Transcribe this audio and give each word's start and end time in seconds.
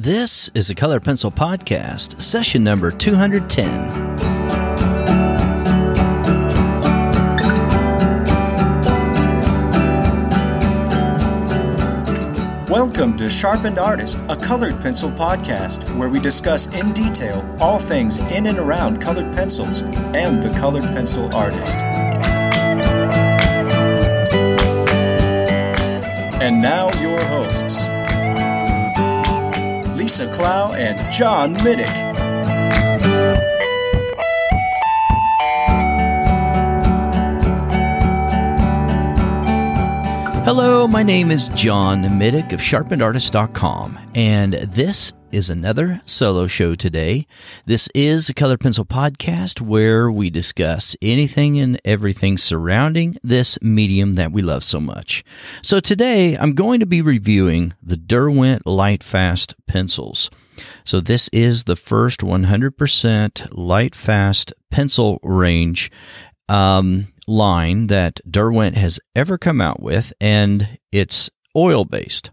This 0.00 0.48
is 0.54 0.68
the 0.68 0.76
Color 0.76 1.00
Pencil 1.00 1.32
Podcast, 1.32 2.22
session 2.22 2.62
number 2.62 2.92
210. 2.92 3.66
Welcome 12.68 13.16
to 13.16 13.28
Sharpened 13.28 13.80
Artist, 13.80 14.20
a 14.28 14.36
colored 14.36 14.80
pencil 14.80 15.10
podcast 15.10 15.92
where 15.96 16.08
we 16.08 16.20
discuss 16.20 16.68
in 16.68 16.92
detail 16.92 17.44
all 17.58 17.80
things 17.80 18.18
in 18.18 18.46
and 18.46 18.60
around 18.60 19.02
colored 19.02 19.34
pencils 19.34 19.82
and 19.82 20.40
the 20.40 20.50
colored 20.60 20.84
pencil 20.84 21.34
artist. 21.34 21.78
And 26.40 26.62
now, 26.62 26.88
your 27.00 27.07
Lisa 30.18 30.32
Clough 30.32 30.72
and 30.72 31.12
John 31.12 31.54
Middick. 31.58 31.86
Hello, 40.44 40.88
my 40.88 41.04
name 41.04 41.30
is 41.30 41.50
John 41.50 42.02
Middick 42.02 42.52
of 42.52 42.58
sharpenedartist.com, 42.58 43.96
and 44.16 44.54
this 44.54 45.12
is 45.32 45.50
another 45.50 46.00
solo 46.06 46.46
show 46.46 46.74
today. 46.74 47.26
This 47.66 47.88
is 47.94 48.28
a 48.28 48.34
Color 48.34 48.58
Pencil 48.58 48.84
podcast 48.84 49.60
where 49.60 50.10
we 50.10 50.30
discuss 50.30 50.96
anything 51.02 51.58
and 51.58 51.80
everything 51.84 52.38
surrounding 52.38 53.16
this 53.22 53.60
medium 53.62 54.14
that 54.14 54.32
we 54.32 54.42
love 54.42 54.64
so 54.64 54.80
much. 54.80 55.24
So 55.62 55.80
today 55.80 56.36
I'm 56.36 56.54
going 56.54 56.80
to 56.80 56.86
be 56.86 57.02
reviewing 57.02 57.74
the 57.82 57.96
Derwent 57.96 58.64
Lightfast 58.64 59.54
pencils. 59.66 60.30
So 60.84 61.00
this 61.00 61.28
is 61.32 61.64
the 61.64 61.76
first 61.76 62.20
100% 62.20 62.72
Lightfast 63.50 64.52
pencil 64.70 65.18
range. 65.22 65.90
Um, 66.48 67.08
line 67.26 67.88
that 67.88 68.20
Derwent 68.28 68.76
has 68.76 68.98
ever 69.14 69.36
come 69.36 69.60
out 69.60 69.82
with, 69.82 70.14
and 70.20 70.78
it's 70.90 71.30
oil 71.54 71.84
based. 71.84 72.30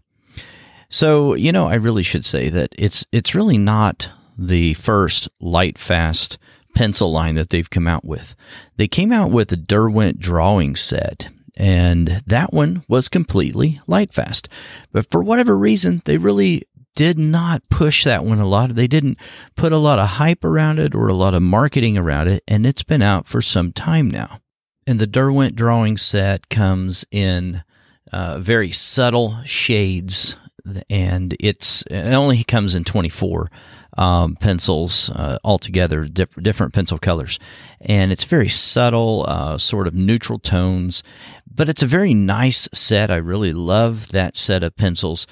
So, 0.88 1.34
you 1.34 1.52
know, 1.52 1.66
I 1.66 1.74
really 1.74 2.02
should 2.02 2.24
say 2.24 2.48
that 2.50 2.74
it's 2.78 3.06
it's 3.12 3.34
really 3.34 3.58
not 3.58 4.10
the 4.38 4.74
first 4.74 5.28
light 5.40 5.78
fast 5.78 6.38
pencil 6.74 7.10
line 7.10 7.34
that 7.36 7.50
they've 7.50 7.70
come 7.70 7.88
out 7.88 8.04
with. 8.04 8.36
They 8.76 8.86
came 8.86 9.10
out 9.10 9.30
with 9.30 9.50
a 9.50 9.56
Derwent 9.56 10.20
drawing 10.20 10.76
set, 10.76 11.28
and 11.56 12.22
that 12.26 12.52
one 12.52 12.84
was 12.86 13.08
completely 13.08 13.80
light 13.86 14.12
fast. 14.12 14.48
But 14.92 15.10
for 15.10 15.22
whatever 15.22 15.56
reason, 15.56 16.02
they 16.04 16.18
really 16.18 16.64
did 16.94 17.18
not 17.18 17.62
push 17.70 18.04
that 18.04 18.24
one 18.24 18.40
a 18.40 18.46
lot. 18.46 18.74
They 18.74 18.86
didn't 18.86 19.18
put 19.54 19.72
a 19.72 19.78
lot 19.78 19.98
of 19.98 20.08
hype 20.08 20.44
around 20.44 20.78
it 20.78 20.94
or 20.94 21.08
a 21.08 21.14
lot 21.14 21.34
of 21.34 21.42
marketing 21.42 21.96
around 21.96 22.28
it, 22.28 22.44
and 22.46 22.66
it's 22.66 22.82
been 22.82 23.02
out 23.02 23.26
for 23.26 23.40
some 23.40 23.72
time 23.72 24.10
now. 24.10 24.40
And 24.86 24.98
the 24.98 25.06
Derwent 25.06 25.56
drawing 25.56 25.96
set 25.96 26.48
comes 26.48 27.04
in 27.10 27.62
uh, 28.12 28.38
very 28.38 28.70
subtle 28.70 29.42
shades, 29.44 30.36
and 30.90 31.36
it's 31.40 31.82
it 31.82 32.12
only 32.12 32.44
comes 32.44 32.74
in 32.74 32.84
24 32.84 33.50
um, 33.96 34.36
pencils 34.36 35.10
uh, 35.10 35.38
altogether, 35.42 36.04
diff- 36.04 36.34
different 36.36 36.74
pencil 36.74 36.98
colors. 36.98 37.38
And 37.80 38.12
it's 38.12 38.24
very 38.24 38.48
subtle, 38.48 39.24
uh, 39.28 39.58
sort 39.58 39.86
of 39.86 39.94
neutral 39.94 40.38
tones, 40.38 41.02
but 41.52 41.68
it's 41.68 41.82
a 41.82 41.86
very 41.86 42.14
nice 42.14 42.68
set. 42.72 43.10
I 43.10 43.16
really 43.16 43.52
love 43.52 44.08
that 44.08 44.36
set 44.36 44.62
of 44.62 44.76
pencils. 44.76 45.26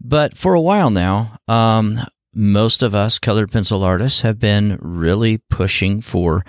But 0.00 0.36
for 0.36 0.54
a 0.54 0.60
while 0.60 0.90
now, 0.90 1.36
um, 1.46 1.98
most 2.34 2.82
of 2.82 2.94
us 2.94 3.18
colored 3.18 3.52
pencil 3.52 3.82
artists 3.82 4.20
have 4.22 4.38
been 4.38 4.78
really 4.80 5.38
pushing 5.38 6.00
for 6.00 6.44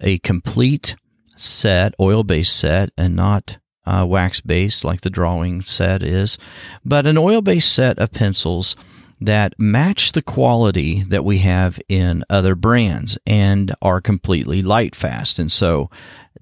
a 0.00 0.18
complete 0.18 0.96
set, 1.36 1.94
oil 2.00 2.24
based 2.24 2.56
set, 2.56 2.90
and 2.96 3.14
not 3.14 3.58
uh, 3.86 4.04
wax 4.08 4.40
based 4.40 4.84
like 4.84 5.02
the 5.02 5.10
drawing 5.10 5.62
set 5.62 6.02
is, 6.02 6.38
but 6.84 7.06
an 7.06 7.18
oil 7.18 7.40
based 7.40 7.72
set 7.72 7.98
of 7.98 8.12
pencils 8.12 8.76
that 9.20 9.54
match 9.58 10.12
the 10.12 10.22
quality 10.22 11.02
that 11.04 11.24
we 11.24 11.38
have 11.38 11.80
in 11.88 12.24
other 12.28 12.54
brands 12.54 13.16
and 13.26 13.74
are 13.80 14.00
completely 14.00 14.62
light 14.62 14.94
fast. 14.94 15.38
And 15.38 15.50
so 15.50 15.90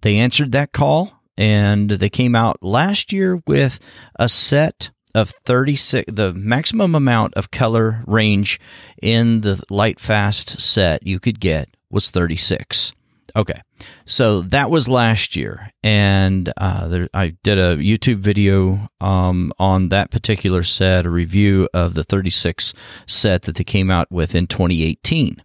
they 0.00 0.19
answered 0.19 0.53
that 0.53 0.72
call 0.72 1.21
and 1.37 1.91
they 1.91 2.10
came 2.10 2.34
out 2.34 2.62
last 2.62 3.12
year 3.12 3.43
with 3.47 3.78
a 4.16 4.28
set 4.28 4.91
of 5.15 5.31
36 5.44 6.12
the 6.12 6.34
maximum 6.34 6.94
amount 6.94 7.34
of 7.34 7.50
color 7.53 8.03
range 8.06 8.61
in 9.00 9.43
the 9.43 9.62
light 9.71 10.00
fast 10.00 10.61
set 10.61 11.06
you 11.06 11.21
could 11.21 11.38
get 11.38 11.69
was 11.88 12.11
36 12.11 12.93
Okay. 13.36 13.60
So 14.06 14.42
that 14.42 14.70
was 14.70 14.88
last 14.88 15.34
year. 15.34 15.70
And 15.82 16.52
uh, 16.56 16.88
there, 16.88 17.08
I 17.12 17.36
did 17.42 17.58
a 17.58 17.76
YouTube 17.76 18.18
video 18.18 18.88
um, 19.00 19.52
on 19.58 19.88
that 19.88 20.10
particular 20.10 20.62
set, 20.62 21.06
a 21.06 21.10
review 21.10 21.68
of 21.74 21.94
the 21.94 22.04
36 22.04 22.74
set 23.06 23.42
that 23.42 23.56
they 23.56 23.64
came 23.64 23.90
out 23.90 24.10
with 24.10 24.34
in 24.34 24.46
2018. 24.46 25.42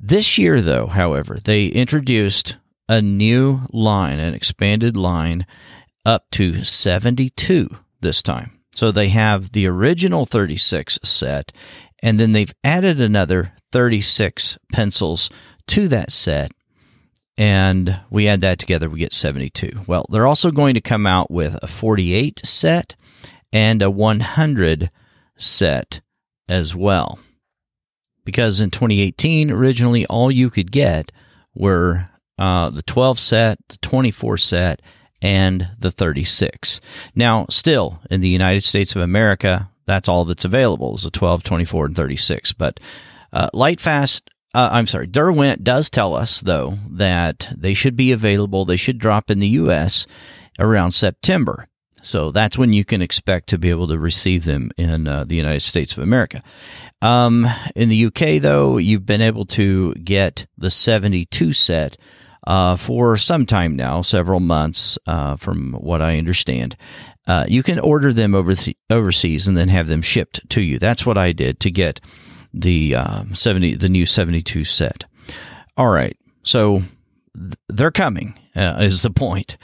This 0.00 0.38
year, 0.38 0.60
though, 0.60 0.86
however, 0.86 1.38
they 1.42 1.66
introduced 1.66 2.56
a 2.88 3.02
new 3.02 3.60
line, 3.72 4.18
an 4.18 4.34
expanded 4.34 4.96
line 4.96 5.46
up 6.04 6.30
to 6.30 6.62
72 6.62 7.68
this 8.00 8.22
time. 8.22 8.60
So 8.72 8.92
they 8.92 9.08
have 9.08 9.52
the 9.52 9.66
original 9.66 10.26
36 10.26 10.98
set, 11.02 11.52
and 12.02 12.20
then 12.20 12.32
they've 12.32 12.52
added 12.62 13.00
another 13.00 13.52
36 13.72 14.58
pencils 14.70 15.30
to 15.68 15.88
that 15.88 16.12
set 16.12 16.52
and 17.38 18.00
we 18.10 18.28
add 18.28 18.40
that 18.40 18.58
together, 18.58 18.88
we 18.88 19.00
get 19.00 19.12
72. 19.12 19.82
Well, 19.86 20.06
they're 20.10 20.26
also 20.26 20.50
going 20.50 20.74
to 20.74 20.80
come 20.80 21.06
out 21.06 21.30
with 21.30 21.58
a 21.62 21.66
48 21.66 22.40
set 22.44 22.94
and 23.52 23.82
a 23.82 23.90
100 23.90 24.90
set 25.36 26.00
as 26.48 26.74
well. 26.74 27.18
Because 28.24 28.60
in 28.60 28.70
2018, 28.70 29.50
originally 29.50 30.06
all 30.06 30.30
you 30.30 30.50
could 30.50 30.72
get 30.72 31.12
were 31.54 32.08
uh, 32.38 32.70
the 32.70 32.82
12 32.82 33.18
set, 33.18 33.58
the 33.68 33.76
24 33.78 34.36
set, 34.38 34.82
and 35.22 35.68
the 35.78 35.90
36. 35.90 36.80
Now, 37.14 37.46
still 37.48 38.00
in 38.10 38.20
the 38.20 38.28
United 38.28 38.62
States 38.64 38.96
of 38.96 39.02
America, 39.02 39.70
that's 39.86 40.08
all 40.08 40.24
that's 40.24 40.44
available 40.44 40.94
is 40.94 41.02
the 41.02 41.10
12, 41.10 41.44
24, 41.44 41.86
and 41.86 41.96
36. 41.96 42.52
But 42.52 42.80
uh, 43.32 43.50
Lightfast 43.54 44.22
uh, 44.56 44.70
I'm 44.72 44.86
sorry, 44.86 45.06
Derwent 45.06 45.62
does 45.62 45.90
tell 45.90 46.14
us, 46.14 46.40
though, 46.40 46.78
that 46.88 47.52
they 47.54 47.74
should 47.74 47.94
be 47.94 48.10
available, 48.10 48.64
they 48.64 48.78
should 48.78 48.96
drop 48.96 49.30
in 49.30 49.38
the 49.38 49.48
U.S. 49.48 50.06
around 50.58 50.92
September. 50.92 51.68
So 52.00 52.30
that's 52.30 52.56
when 52.56 52.72
you 52.72 52.82
can 52.82 53.02
expect 53.02 53.50
to 53.50 53.58
be 53.58 53.68
able 53.68 53.88
to 53.88 53.98
receive 53.98 54.46
them 54.46 54.70
in 54.78 55.08
uh, 55.08 55.24
the 55.24 55.36
United 55.36 55.60
States 55.60 55.92
of 55.92 56.02
America. 56.02 56.42
Um, 57.02 57.46
in 57.74 57.90
the 57.90 58.06
UK, 58.06 58.40
though, 58.40 58.78
you've 58.78 59.04
been 59.04 59.20
able 59.20 59.44
to 59.46 59.92
get 59.96 60.46
the 60.56 60.70
72 60.70 61.52
set 61.52 61.98
uh, 62.46 62.76
for 62.76 63.18
some 63.18 63.44
time 63.44 63.76
now, 63.76 64.00
several 64.00 64.40
months, 64.40 64.98
uh, 65.06 65.36
from 65.36 65.74
what 65.74 66.00
I 66.00 66.16
understand. 66.16 66.78
Uh, 67.26 67.44
you 67.46 67.62
can 67.62 67.78
order 67.78 68.10
them 68.10 68.34
over 68.34 68.54
overseas 68.88 69.48
and 69.48 69.56
then 69.56 69.68
have 69.68 69.86
them 69.86 70.00
shipped 70.00 70.48
to 70.48 70.62
you. 70.62 70.78
That's 70.78 71.04
what 71.04 71.18
I 71.18 71.32
did 71.32 71.60
to 71.60 71.70
get 71.70 72.00
the 72.56 72.94
uh, 72.94 73.24
70 73.34 73.76
the 73.76 73.88
new 73.88 74.06
72 74.06 74.64
set. 74.64 75.04
All 75.76 75.88
right. 75.88 76.16
So 76.42 76.82
th- 77.34 77.54
they're 77.68 77.90
coming 77.90 78.38
uh, 78.54 78.78
is 78.80 79.02
the 79.02 79.10
point. 79.10 79.56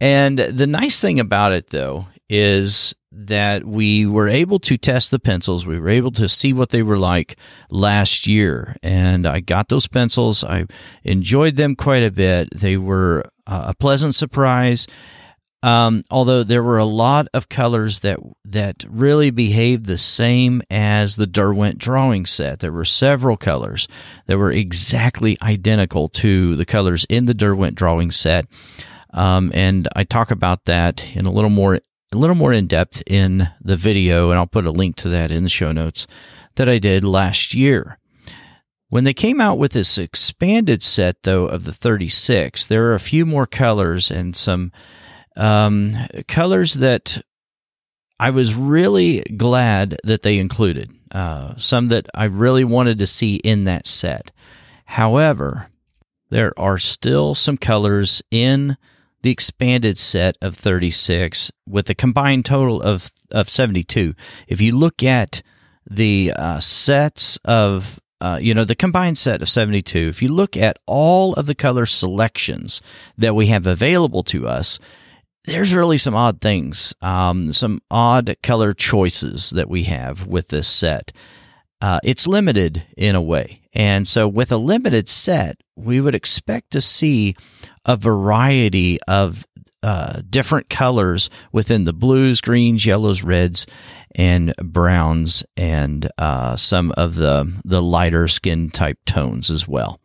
And 0.00 0.38
the 0.38 0.66
nice 0.66 1.00
thing 1.00 1.18
about 1.18 1.52
it 1.52 1.68
though 1.70 2.06
is 2.28 2.94
that 3.16 3.64
we 3.64 4.06
were 4.06 4.28
able 4.28 4.58
to 4.58 4.76
test 4.76 5.10
the 5.10 5.18
pencils. 5.20 5.64
We 5.64 5.78
were 5.78 5.88
able 5.88 6.10
to 6.12 6.28
see 6.28 6.52
what 6.52 6.70
they 6.70 6.82
were 6.82 6.98
like 6.98 7.36
last 7.70 8.26
year. 8.26 8.76
And 8.82 9.26
I 9.26 9.40
got 9.40 9.68
those 9.68 9.86
pencils. 9.86 10.42
I 10.42 10.66
enjoyed 11.04 11.56
them 11.56 11.76
quite 11.76 12.02
a 12.02 12.10
bit. 12.10 12.48
They 12.52 12.76
were 12.76 13.24
uh, 13.46 13.66
a 13.68 13.74
pleasant 13.74 14.16
surprise. 14.16 14.86
Um, 15.64 16.04
although 16.10 16.42
there 16.42 16.62
were 16.62 16.76
a 16.76 16.84
lot 16.84 17.26
of 17.32 17.48
colors 17.48 18.00
that 18.00 18.18
that 18.44 18.84
really 18.86 19.30
behaved 19.30 19.86
the 19.86 19.96
same 19.96 20.60
as 20.70 21.16
the 21.16 21.26
Derwent 21.26 21.78
drawing 21.78 22.26
set. 22.26 22.60
There 22.60 22.70
were 22.70 22.84
several 22.84 23.38
colors 23.38 23.88
that 24.26 24.36
were 24.36 24.52
exactly 24.52 25.38
identical 25.40 26.10
to 26.10 26.54
the 26.56 26.66
colors 26.66 27.06
in 27.08 27.24
the 27.24 27.32
Derwent 27.32 27.76
drawing 27.76 28.10
set, 28.10 28.46
um, 29.14 29.50
and 29.54 29.88
I 29.96 30.04
talk 30.04 30.30
about 30.30 30.66
that 30.66 31.16
in 31.16 31.24
a 31.24 31.32
little 31.32 31.48
more 31.48 31.76
a 32.12 32.16
little 32.18 32.36
more 32.36 32.52
in 32.52 32.66
depth 32.66 33.02
in 33.06 33.48
the 33.62 33.78
video, 33.78 34.28
and 34.28 34.38
I'll 34.38 34.46
put 34.46 34.66
a 34.66 34.70
link 34.70 34.96
to 34.96 35.08
that 35.08 35.30
in 35.30 35.44
the 35.44 35.48
show 35.48 35.72
notes 35.72 36.06
that 36.56 36.68
I 36.68 36.78
did 36.78 37.04
last 37.04 37.54
year. 37.54 37.98
When 38.90 39.04
they 39.04 39.14
came 39.14 39.40
out 39.40 39.58
with 39.58 39.72
this 39.72 39.96
expanded 39.96 40.82
set, 40.82 41.22
though, 41.22 41.46
of 41.46 41.64
the 41.64 41.72
36, 41.72 42.66
there 42.66 42.84
are 42.90 42.94
a 42.94 43.00
few 43.00 43.24
more 43.24 43.46
colors 43.46 44.10
and 44.10 44.36
some 44.36 44.70
um, 45.36 45.96
colors 46.28 46.74
that 46.74 47.20
I 48.20 48.30
was 48.30 48.54
really 48.54 49.20
glad 49.36 49.98
that 50.04 50.22
they 50.22 50.38
included. 50.38 50.90
uh, 51.14 51.54
some 51.56 51.88
that 51.88 52.08
I 52.12 52.24
really 52.24 52.64
wanted 52.64 52.98
to 52.98 53.06
see 53.06 53.36
in 53.36 53.64
that 53.64 53.86
set. 53.86 54.32
However, 54.84 55.68
there 56.30 56.52
are 56.58 56.78
still 56.78 57.34
some 57.34 57.56
colors 57.56 58.20
in 58.30 58.76
the 59.22 59.30
expanded 59.30 59.96
set 59.96 60.36
of 60.42 60.56
36 60.56 61.52
with 61.66 61.88
a 61.88 61.94
combined 61.94 62.44
total 62.44 62.82
of, 62.82 63.12
of 63.30 63.48
72. 63.48 64.14
If 64.48 64.60
you 64.60 64.76
look 64.76 65.02
at 65.02 65.42
the 65.88 66.32
uh, 66.36 66.58
sets 66.60 67.38
of, 67.44 68.00
uh, 68.20 68.38
you 68.42 68.52
know, 68.52 68.64
the 68.64 68.74
combined 68.74 69.16
set 69.16 69.40
of 69.40 69.48
72, 69.48 70.08
if 70.08 70.20
you 70.20 70.28
look 70.28 70.56
at 70.56 70.78
all 70.86 71.32
of 71.34 71.46
the 71.46 71.54
color 71.54 71.86
selections 71.86 72.82
that 73.16 73.34
we 73.34 73.46
have 73.46 73.66
available 73.66 74.24
to 74.24 74.48
us, 74.48 74.78
there's 75.44 75.74
really 75.74 75.98
some 75.98 76.14
odd 76.14 76.40
things, 76.40 76.94
um, 77.02 77.52
some 77.52 77.80
odd 77.90 78.36
color 78.42 78.72
choices 78.72 79.50
that 79.50 79.68
we 79.68 79.84
have 79.84 80.26
with 80.26 80.48
this 80.48 80.68
set. 80.68 81.12
Uh, 81.80 82.00
it's 82.02 82.26
limited 82.26 82.82
in 82.96 83.14
a 83.14 83.22
way. 83.22 83.60
And 83.74 84.08
so, 84.08 84.26
with 84.26 84.50
a 84.52 84.56
limited 84.56 85.08
set, 85.08 85.60
we 85.76 86.00
would 86.00 86.14
expect 86.14 86.70
to 86.70 86.80
see 86.80 87.36
a 87.84 87.96
variety 87.96 88.98
of 89.06 89.46
uh, 89.82 90.22
different 90.30 90.70
colors 90.70 91.28
within 91.52 91.84
the 91.84 91.92
blues, 91.92 92.40
greens, 92.40 92.86
yellows, 92.86 93.22
reds, 93.22 93.66
and 94.14 94.54
browns, 94.56 95.44
and 95.58 96.10
uh, 96.16 96.56
some 96.56 96.90
of 96.96 97.16
the 97.16 97.52
the 97.64 97.82
lighter 97.82 98.28
skin 98.28 98.70
type 98.70 98.98
tones 99.04 99.50
as 99.50 99.68
well. 99.68 100.00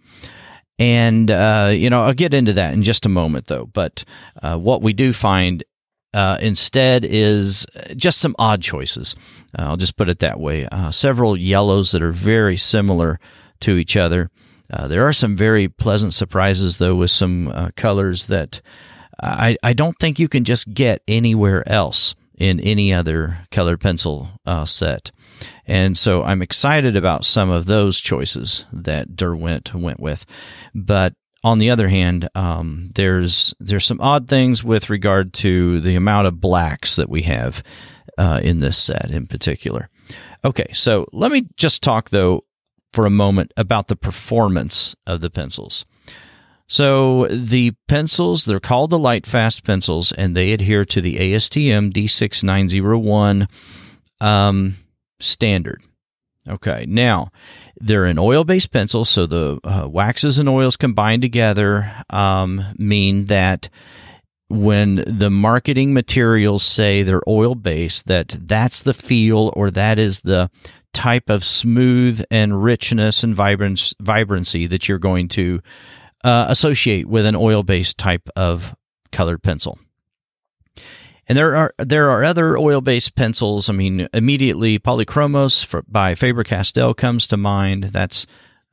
And 0.79 1.29
uh, 1.29 1.71
you 1.73 1.89
know, 1.89 2.03
I'll 2.03 2.13
get 2.13 2.33
into 2.33 2.53
that 2.53 2.73
in 2.73 2.81
just 2.83 3.05
a 3.05 3.09
moment, 3.09 3.47
though. 3.47 3.65
But 3.65 4.03
uh, 4.41 4.57
what 4.57 4.81
we 4.81 4.93
do 4.93 5.13
find 5.13 5.63
uh, 6.13 6.37
instead 6.41 7.05
is 7.05 7.67
just 7.95 8.19
some 8.19 8.35
odd 8.39 8.61
choices. 8.61 9.15
Uh, 9.57 9.63
I'll 9.63 9.77
just 9.77 9.97
put 9.97 10.09
it 10.09 10.19
that 10.19 10.39
way. 10.39 10.67
several 10.91 11.37
yellows 11.37 11.91
that 11.91 12.01
are 12.01 12.11
very 12.11 12.57
similar 12.57 13.19
to 13.59 13.77
each 13.77 13.97
other. 13.97 14.31
Uh, 14.71 14.87
there 14.87 15.07
are 15.07 15.13
some 15.13 15.35
very 15.35 15.67
pleasant 15.67 16.13
surprises, 16.13 16.77
though, 16.77 16.95
with 16.95 17.11
some 17.11 17.47
uh, 17.47 17.69
colors 17.75 18.27
that 18.27 18.61
I, 19.21 19.57
I 19.63 19.73
don't 19.73 19.97
think 19.99 20.19
you 20.19 20.27
can 20.27 20.43
just 20.43 20.73
get 20.73 21.01
anywhere 21.07 21.67
else 21.67 22.15
in 22.37 22.59
any 22.59 22.93
other 22.93 23.39
colored 23.51 23.81
pencil 23.81 24.29
uh, 24.45 24.65
set. 24.65 25.11
And 25.65 25.97
so 25.97 26.23
I'm 26.23 26.41
excited 26.41 26.95
about 26.95 27.25
some 27.25 27.49
of 27.49 27.65
those 27.65 27.99
choices 27.99 28.65
that 28.73 29.15
Derwent 29.15 29.73
went 29.73 29.99
with. 29.99 30.25
But 30.73 31.13
on 31.43 31.59
the 31.59 31.69
other 31.69 31.87
hand, 31.87 32.27
um, 32.35 32.89
there's 32.95 33.53
there's 33.59 33.85
some 33.85 34.01
odd 34.01 34.27
things 34.27 34.63
with 34.63 34.89
regard 34.89 35.33
to 35.35 35.79
the 35.81 35.95
amount 35.95 36.27
of 36.27 36.41
blacks 36.41 36.95
that 36.97 37.09
we 37.09 37.23
have 37.23 37.63
uh, 38.17 38.41
in 38.43 38.59
this 38.59 38.77
set 38.77 39.11
in 39.11 39.27
particular. 39.27 39.89
Okay, 40.43 40.67
so 40.73 41.05
let 41.13 41.31
me 41.31 41.47
just 41.55 41.83
talk 41.83 42.09
though 42.09 42.43
for 42.91 43.05
a 43.05 43.11
moment 43.11 43.53
about 43.55 43.87
the 43.87 43.95
performance 43.95 44.95
of 45.05 45.21
the 45.21 45.29
pencils. 45.29 45.85
So 46.67 47.25
the 47.27 47.73
pencils, 47.87 48.45
they're 48.45 48.59
called 48.59 48.91
the 48.91 48.99
Lightfast 48.99 49.63
pencils, 49.63 50.11
and 50.11 50.37
they 50.37 50.51
adhere 50.51 50.85
to 50.85 51.01
the 51.01 51.17
ASTM 51.17 51.91
D6901 51.91 53.47
um, 54.21 54.75
standard. 55.19 55.83
Okay, 56.47 56.85
now 56.87 57.31
they're 57.79 58.05
an 58.05 58.17
oil-based 58.17 58.71
pencil, 58.71 59.05
so 59.05 59.25
the 59.25 59.59
uh, 59.63 59.87
waxes 59.87 60.39
and 60.39 60.49
oils 60.49 60.77
combined 60.77 61.21
together 61.21 61.91
um, 62.09 62.61
mean 62.77 63.25
that 63.25 63.69
when 64.47 65.03
the 65.05 65.29
marketing 65.29 65.93
materials 65.93 66.63
say 66.63 67.03
they're 67.03 67.21
oil-based, 67.27 68.07
that 68.07 68.35
that's 68.41 68.81
the 68.81 68.95
feel 68.95 69.53
or 69.55 69.69
that 69.69 69.99
is 69.99 70.21
the 70.21 70.49
type 70.93 71.29
of 71.29 71.43
smooth 71.43 72.23
and 72.31 72.63
richness 72.63 73.23
and 73.23 73.35
vibrance, 73.35 73.93
vibrancy 74.01 74.65
that 74.65 74.89
you're 74.89 74.97
going 74.97 75.27
to 75.27 75.61
uh, 76.23 76.47
associate 76.49 77.07
with 77.07 77.25
an 77.25 77.35
oil 77.35 77.61
based 77.61 77.97
type 77.97 78.27
of 78.35 78.75
colored 79.11 79.43
pencil. 79.43 79.77
And 81.29 81.37
there 81.37 81.55
are 81.55 81.71
there 81.77 82.09
are 82.09 82.23
other 82.23 82.57
oil 82.57 82.81
based 82.81 83.15
pencils. 83.15 83.69
I 83.69 83.73
mean, 83.73 84.09
immediately 84.13 84.79
Polychromos 84.79 85.63
for, 85.63 85.83
by 85.83 86.15
Faber 86.15 86.43
Castell 86.43 86.95
comes 86.95 87.27
to 87.27 87.37
mind. 87.37 87.85
That's 87.85 88.25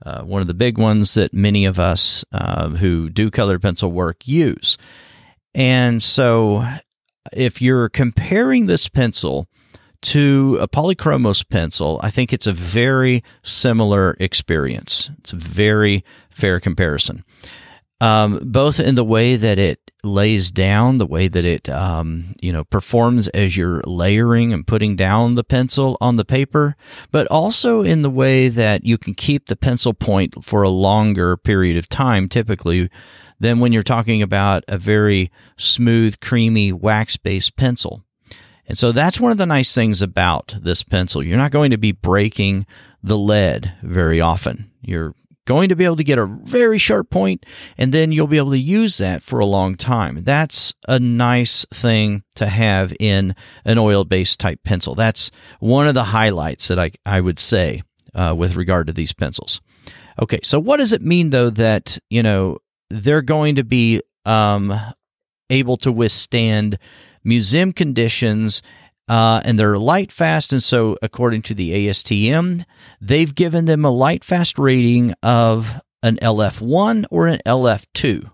uh, 0.04 0.22
one 0.22 0.40
of 0.40 0.48
the 0.48 0.54
big 0.54 0.78
ones 0.78 1.14
that 1.14 1.34
many 1.34 1.66
of 1.66 1.78
us 1.78 2.24
uh, 2.32 2.70
who 2.70 3.10
do 3.10 3.30
colored 3.30 3.60
pencil 3.60 3.92
work 3.92 4.26
use. 4.26 4.78
And 5.54 6.02
so, 6.02 6.66
if 7.32 7.60
you're 7.60 7.90
comparing 7.90 8.66
this 8.66 8.88
pencil 8.88 9.48
to 10.02 10.56
a 10.60 10.68
polychromos 10.68 11.46
pencil, 11.46 12.00
I 12.02 12.10
think 12.10 12.32
it's 12.32 12.46
a 12.46 12.52
very 12.52 13.22
similar 13.42 14.16
experience. 14.18 15.10
It's 15.18 15.32
a 15.32 15.36
very 15.36 16.04
fair 16.30 16.58
comparison. 16.60 17.22
Um, 17.98 18.40
both 18.42 18.78
in 18.78 18.94
the 18.94 19.04
way 19.04 19.36
that 19.36 19.58
it 19.58 19.90
lays 20.04 20.50
down, 20.50 20.98
the 20.98 21.06
way 21.06 21.28
that 21.28 21.44
it 21.46 21.68
um, 21.70 22.34
you 22.42 22.52
know 22.52 22.64
performs 22.64 23.28
as 23.28 23.56
you're 23.56 23.80
layering 23.86 24.52
and 24.52 24.66
putting 24.66 24.96
down 24.96 25.34
the 25.34 25.44
pencil 25.44 25.96
on 26.00 26.16
the 26.16 26.24
paper, 26.24 26.76
but 27.10 27.26
also 27.28 27.82
in 27.82 28.02
the 28.02 28.10
way 28.10 28.48
that 28.48 28.84
you 28.84 28.98
can 28.98 29.14
keep 29.14 29.46
the 29.46 29.56
pencil 29.56 29.94
point 29.94 30.44
for 30.44 30.62
a 30.62 30.68
longer 30.68 31.38
period 31.38 31.76
of 31.78 31.88
time, 31.88 32.28
typically 32.28 32.90
than 33.40 33.60
when 33.60 33.72
you're 33.72 33.82
talking 33.82 34.22
about 34.22 34.64
a 34.68 34.78
very 34.78 35.30
smooth, 35.56 36.20
creamy 36.20 36.72
wax-based 36.72 37.56
pencil. 37.56 38.02
And 38.66 38.76
so 38.76 38.92
that's 38.92 39.20
one 39.20 39.32
of 39.32 39.38
the 39.38 39.46
nice 39.46 39.74
things 39.74 40.02
about 40.02 40.56
this 40.60 40.82
pencil. 40.82 41.22
You're 41.22 41.36
not 41.36 41.52
going 41.52 41.70
to 41.70 41.78
be 41.78 41.92
breaking 41.92 42.66
the 43.02 43.16
lead 43.16 43.72
very 43.82 44.20
often. 44.20 44.70
You're 44.82 45.14
going 45.46 45.70
to 45.70 45.76
be 45.76 45.84
able 45.84 45.96
to 45.96 46.04
get 46.04 46.18
a 46.18 46.26
very 46.26 46.76
sharp 46.76 47.08
point 47.08 47.46
and 47.78 47.92
then 47.92 48.12
you'll 48.12 48.26
be 48.26 48.36
able 48.36 48.50
to 48.50 48.58
use 48.58 48.98
that 48.98 49.22
for 49.22 49.38
a 49.38 49.46
long 49.46 49.76
time. 49.76 50.22
That's 50.22 50.74
a 50.86 50.98
nice 50.98 51.64
thing 51.72 52.24
to 52.34 52.46
have 52.46 52.92
in 53.00 53.34
an 53.64 53.78
oil 53.78 54.04
based 54.04 54.38
type 54.38 54.60
pencil. 54.62 54.94
That's 54.94 55.30
one 55.60 55.86
of 55.86 55.94
the 55.94 56.04
highlights 56.04 56.68
that 56.68 56.78
I, 56.78 56.90
I 57.06 57.20
would 57.20 57.38
say 57.38 57.82
uh, 58.14 58.34
with 58.36 58.56
regard 58.56 58.88
to 58.88 58.92
these 58.92 59.12
pencils. 59.12 59.60
Okay, 60.20 60.40
so 60.42 60.58
what 60.58 60.78
does 60.78 60.92
it 60.92 61.02
mean 61.02 61.30
though 61.30 61.50
that, 61.50 61.98
you 62.10 62.22
know, 62.22 62.58
they're 62.90 63.22
going 63.22 63.54
to 63.56 63.64
be 63.64 64.02
um, 64.24 64.74
able 65.50 65.76
to 65.78 65.92
withstand 65.92 66.78
museum 67.24 67.72
conditions 67.72 68.62
uh, 69.08 69.40
and 69.44 69.58
they're 69.58 69.76
light 69.76 70.10
fast. 70.10 70.52
And 70.52 70.62
so, 70.62 70.96
according 71.02 71.42
to 71.42 71.54
the 71.54 71.88
ASTM, 71.88 72.64
they've 73.00 73.34
given 73.34 73.66
them 73.66 73.84
a 73.84 73.90
light 73.90 74.24
fast 74.24 74.58
rating 74.58 75.14
of 75.22 75.80
an 76.02 76.16
LF1 76.16 77.04
or 77.10 77.26
an 77.26 77.40
LF2. 77.46 78.30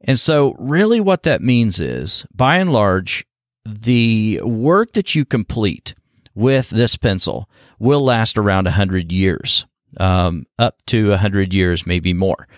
And 0.00 0.18
so, 0.18 0.54
really, 0.58 1.00
what 1.00 1.22
that 1.24 1.42
means 1.42 1.80
is, 1.80 2.26
by 2.34 2.58
and 2.58 2.72
large, 2.72 3.26
the 3.64 4.40
work 4.42 4.92
that 4.92 5.14
you 5.14 5.24
complete 5.24 5.94
with 6.34 6.70
this 6.70 6.96
pencil 6.96 7.48
will 7.78 8.00
last 8.00 8.38
around 8.38 8.64
100 8.64 9.12
years, 9.12 9.66
um, 10.00 10.46
up 10.58 10.78
to 10.86 11.10
100 11.10 11.54
years, 11.54 11.86
maybe 11.86 12.12
more, 12.12 12.48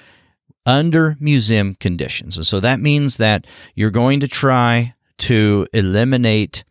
under 0.65 1.17
museum 1.21 1.75
conditions. 1.75 2.37
And 2.37 2.47
so 2.47 2.61
that 2.61 2.81
means 2.81 3.19
that 3.19 3.47
you're 3.75 3.91
going 3.91 4.21
to 4.21 4.29
try 4.29 4.95
to 5.19 5.67
eliminate 5.73 6.65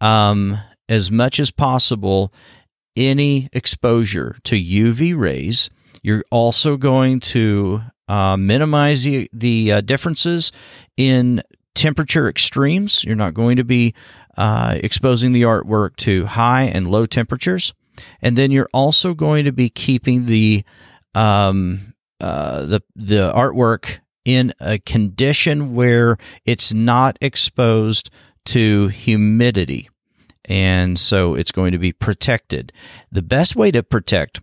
um, 0.00 0.58
as 0.88 1.10
much 1.10 1.38
as 1.38 1.50
possible 1.50 2.32
any 2.96 3.48
exposure 3.52 4.36
to 4.44 4.56
UV 4.56 5.16
rays. 5.16 5.70
You're 6.02 6.24
also 6.30 6.76
going 6.76 7.20
to 7.20 7.82
uh, 8.08 8.36
minimize 8.36 9.04
the, 9.04 9.28
the 9.32 9.72
uh, 9.72 9.80
differences 9.82 10.52
in 10.96 11.42
temperature 11.74 12.28
extremes. 12.28 13.04
You're 13.04 13.16
not 13.16 13.34
going 13.34 13.56
to 13.56 13.64
be 13.64 13.94
uh, 14.36 14.78
exposing 14.82 15.32
the 15.32 15.42
artwork 15.42 15.96
to 15.96 16.26
high 16.26 16.64
and 16.64 16.86
low 16.86 17.06
temperatures. 17.06 17.74
And 18.22 18.36
then 18.36 18.50
you're 18.50 18.68
also 18.72 19.14
going 19.14 19.44
to 19.44 19.52
be 19.52 19.68
keeping 19.68 20.26
the 20.26 20.64
um, 21.14 21.94
uh, 22.20 22.66
the 22.66 22.82
the 22.94 23.32
artwork 23.32 23.98
in 24.24 24.52
a 24.60 24.78
condition 24.78 25.74
where 25.74 26.16
it's 26.44 26.72
not 26.72 27.16
exposed 27.20 28.10
to 28.48 28.88
humidity. 28.88 29.88
And 30.44 30.98
so 30.98 31.34
it's 31.34 31.52
going 31.52 31.72
to 31.72 31.78
be 31.78 31.92
protected. 31.92 32.72
The 33.12 33.22
best 33.22 33.54
way 33.54 33.70
to 33.70 33.82
protect 33.82 34.40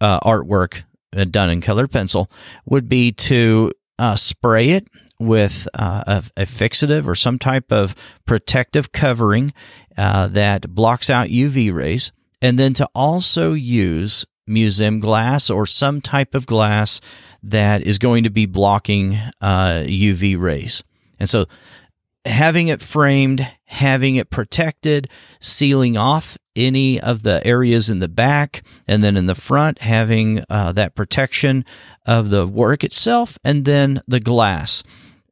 uh, 0.00 0.20
artwork 0.20 0.82
uh, 1.16 1.24
done 1.24 1.50
in 1.50 1.60
colored 1.60 1.90
pencil 1.90 2.30
would 2.66 2.88
be 2.88 3.12
to 3.12 3.72
uh, 3.98 4.16
spray 4.16 4.70
it 4.70 4.86
with 5.18 5.68
uh, 5.78 6.02
a, 6.06 6.42
a, 6.42 6.44
fixative 6.44 7.06
or 7.06 7.14
some 7.14 7.38
type 7.38 7.70
of 7.70 7.94
protective 8.26 8.90
covering 8.90 9.52
uh, 9.96 10.26
that 10.26 10.68
blocks 10.74 11.08
out 11.08 11.28
UV 11.28 11.72
rays, 11.72 12.12
and 12.40 12.58
then 12.58 12.74
to 12.74 12.88
also 12.94 13.52
use 13.52 14.26
museum 14.46 14.98
glass 14.98 15.48
or 15.48 15.64
some 15.64 16.00
type 16.00 16.34
of 16.34 16.46
glass 16.46 17.00
that 17.42 17.82
is 17.82 17.98
going 17.98 18.24
to 18.24 18.30
be 18.30 18.46
blocking 18.46 19.14
uh, 19.40 19.84
UV 19.84 20.38
rays. 20.38 20.82
And 21.20 21.30
so 21.30 21.46
having 22.24 22.68
it 22.68 22.80
framed, 22.80 23.46
having 23.64 24.16
it 24.16 24.30
protected, 24.30 25.08
sealing 25.40 25.96
off 25.96 26.38
any 26.54 27.00
of 27.00 27.22
the 27.22 27.44
areas 27.46 27.88
in 27.88 27.98
the 27.98 28.08
back, 28.08 28.62
and 28.86 29.02
then 29.02 29.16
in 29.16 29.26
the 29.26 29.34
front, 29.34 29.80
having 29.80 30.44
uh, 30.50 30.72
that 30.72 30.94
protection 30.94 31.64
of 32.06 32.30
the 32.30 32.46
work 32.46 32.84
itself, 32.84 33.38
and 33.44 33.64
then 33.64 34.00
the 34.06 34.20
glass 34.20 34.82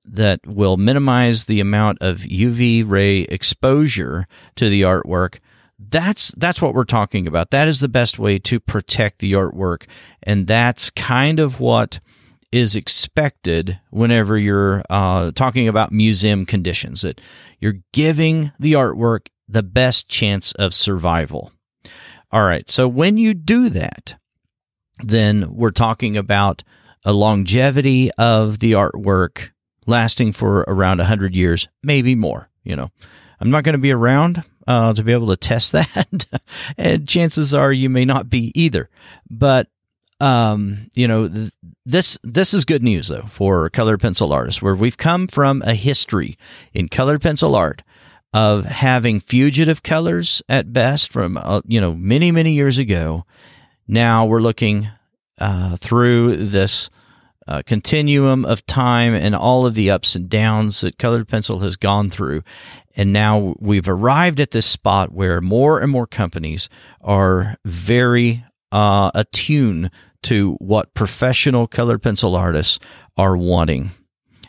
that 0.05 0.45
will 0.47 0.77
minimize 0.77 1.45
the 1.45 1.61
amount 1.61 1.99
of 2.01 2.19
UV 2.19 2.89
ray 2.89 3.21
exposure 3.21 4.27
to 4.57 4.69
the 4.69 4.83
artwork. 4.83 5.39
That's 5.79 6.33
that's 6.33 6.61
what 6.61 6.75
we're 6.75 6.85
talking 6.85 7.27
about. 7.27 7.51
That 7.51 7.69
is 7.69 7.81
the 7.81 7.89
best 7.89 8.19
way 8.19 8.39
to 8.39 8.61
protect 8.61 9.21
the 9.21 9.33
artwork, 9.33 9.87
and 10.23 10.47
that's 10.47 10.91
kind 10.91 11.41
of 11.41 11.61
what 11.61 12.01
is 12.53 12.75
expected 12.75 13.79
whenever 13.91 14.37
you're 14.37 14.83
uh, 14.91 15.31
talking 15.33 15.69
about 15.69 15.93
museum 15.93 16.45
conditions. 16.47 17.03
That 17.03 17.21
you're 17.61 17.79
giving 17.93 18.53
the 18.59 18.73
artwork 18.73 19.29
the 19.49 19.63
best 19.63 20.09
chance 20.09 20.53
of 20.53 20.75
survival. 20.75 21.53
All 22.33 22.45
right, 22.45 22.69
so 22.71 22.87
when 22.87 23.17
you 23.17 23.35
do 23.35 23.69
that, 23.71 24.17
then 25.03 25.53
we're 25.55 25.71
talking 25.71 26.17
about 26.17 26.63
a 27.05 27.13
longevity 27.13 28.11
of 28.19 28.59
the 28.61 28.73
artwork 28.73 29.51
lasting 29.87 30.33
for 30.33 30.61
around 30.69 30.99
100 30.99 31.35
years, 31.35 31.69
maybe 31.83 32.15
more. 32.15 32.49
You 32.63 32.77
know, 32.77 32.91
I'm 33.41 33.51
not 33.51 33.65
going 33.65 33.73
to 33.73 33.79
be 33.79 33.91
around 33.91 34.45
uh, 34.67 34.93
to 34.93 35.03
be 35.03 35.13
able 35.13 35.29
to 35.29 35.37
test 35.37 35.73
that. 35.73 36.27
and 36.77 37.09
chances 37.09 37.55
are 37.55 37.73
you 37.73 37.91
may 37.91 38.05
not 38.05 38.31
be 38.31 38.53
either. 38.55 38.89
But, 39.29 39.69
um, 40.21 40.91
you 40.95 41.09
know, 41.09 41.29
th- 41.29 41.53
this 41.85 42.19
this 42.23 42.55
is 42.55 42.65
good 42.65 42.83
news 42.83 43.09
though 43.09 43.23
for 43.23 43.69
colored 43.71 44.01
pencil 44.01 44.33
artists, 44.33 44.63
where 44.63 44.75
we've 44.75 44.99
come 44.99 45.27
from 45.27 45.63
a 45.63 45.75
history 45.75 46.37
in 46.73 46.89
colored 46.89 47.23
pencil 47.23 47.55
art 47.55 47.83
of 48.33 48.65
having 48.65 49.19
fugitive 49.19 49.83
colors 49.83 50.43
at 50.49 50.73
best 50.73 51.13
from 51.13 51.37
uh, 51.37 51.61
you 51.67 51.81
know 51.81 51.95
many 51.95 52.31
many 52.31 52.53
years 52.53 52.79
ago. 52.79 53.25
Now 53.89 54.25
we're 54.27 54.41
looking 54.41 54.89
uh, 55.39 55.77
through 55.77 56.37
this 56.37 56.91
uh, 57.49 57.63
continuum 57.67 58.45
of 58.45 58.65
time 58.67 59.15
and 59.15 59.35
all 59.35 59.67
of 59.67 59.75
the 59.75 59.91
ups 59.91 60.15
and 60.15 60.29
downs 60.29 60.83
that 60.83 60.99
colored 60.99 61.27
pencil 61.27 61.61
has 61.61 61.77
gone 61.77 62.09
through. 62.09 62.43
And 62.97 63.13
now 63.13 63.55
we've 63.59 63.89
arrived 63.89 64.39
at 64.39 64.53
this 64.53 64.67
spot 64.67 65.13
where 65.13 65.41
more 65.41 65.81
and 65.81 65.91
more 65.91 66.07
companies 66.07 66.69
are 67.01 67.57
very 67.65 68.45
uh, 68.73 69.11
attuned 69.15 69.91
to 70.23 70.55
what 70.55 70.95
professional 70.95 71.67
colored 71.67 72.03
pencil 72.03 72.37
artists 72.37 72.79
are 73.17 73.37
wanting. 73.37 73.91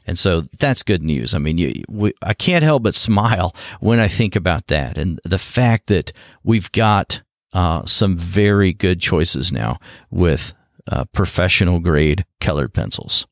And 0.08 0.18
so 0.18 0.42
that's 0.58 0.84
good 0.84 1.04
news. 1.04 1.34
I 1.34 1.38
mean, 1.38 1.58
you, 1.58 1.84
we, 1.88 2.14
I 2.22 2.34
can't 2.34 2.64
help 2.64 2.84
but 2.84 2.96
smile 2.96 3.56
when 3.80 4.00
I 4.00 4.08
think 4.08 4.36
about 4.36 4.68
that 4.68 4.98
and 4.98 5.20
the 5.24 5.38
fact 5.38 5.88
that 5.88 6.12
we've 6.44 6.72
got 6.72 7.22
uh, 7.54 7.86
some 7.86 8.18
very 8.18 8.74
good 8.74 9.00
choices 9.00 9.52
now 9.52 9.80
with 10.10 10.54
uh, 10.88 11.06
professional 11.06 11.80
grade 11.80 12.26
colored 12.40 12.74
pencils. 12.74 13.28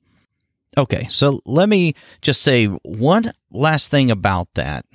Okay, 0.77 1.07
so 1.09 1.41
let 1.45 1.67
me 1.67 1.95
just 2.21 2.41
say 2.41 2.67
one 2.67 3.31
last 3.51 3.89
thing 3.89 4.11
about 4.11 4.47
that. 4.53 4.85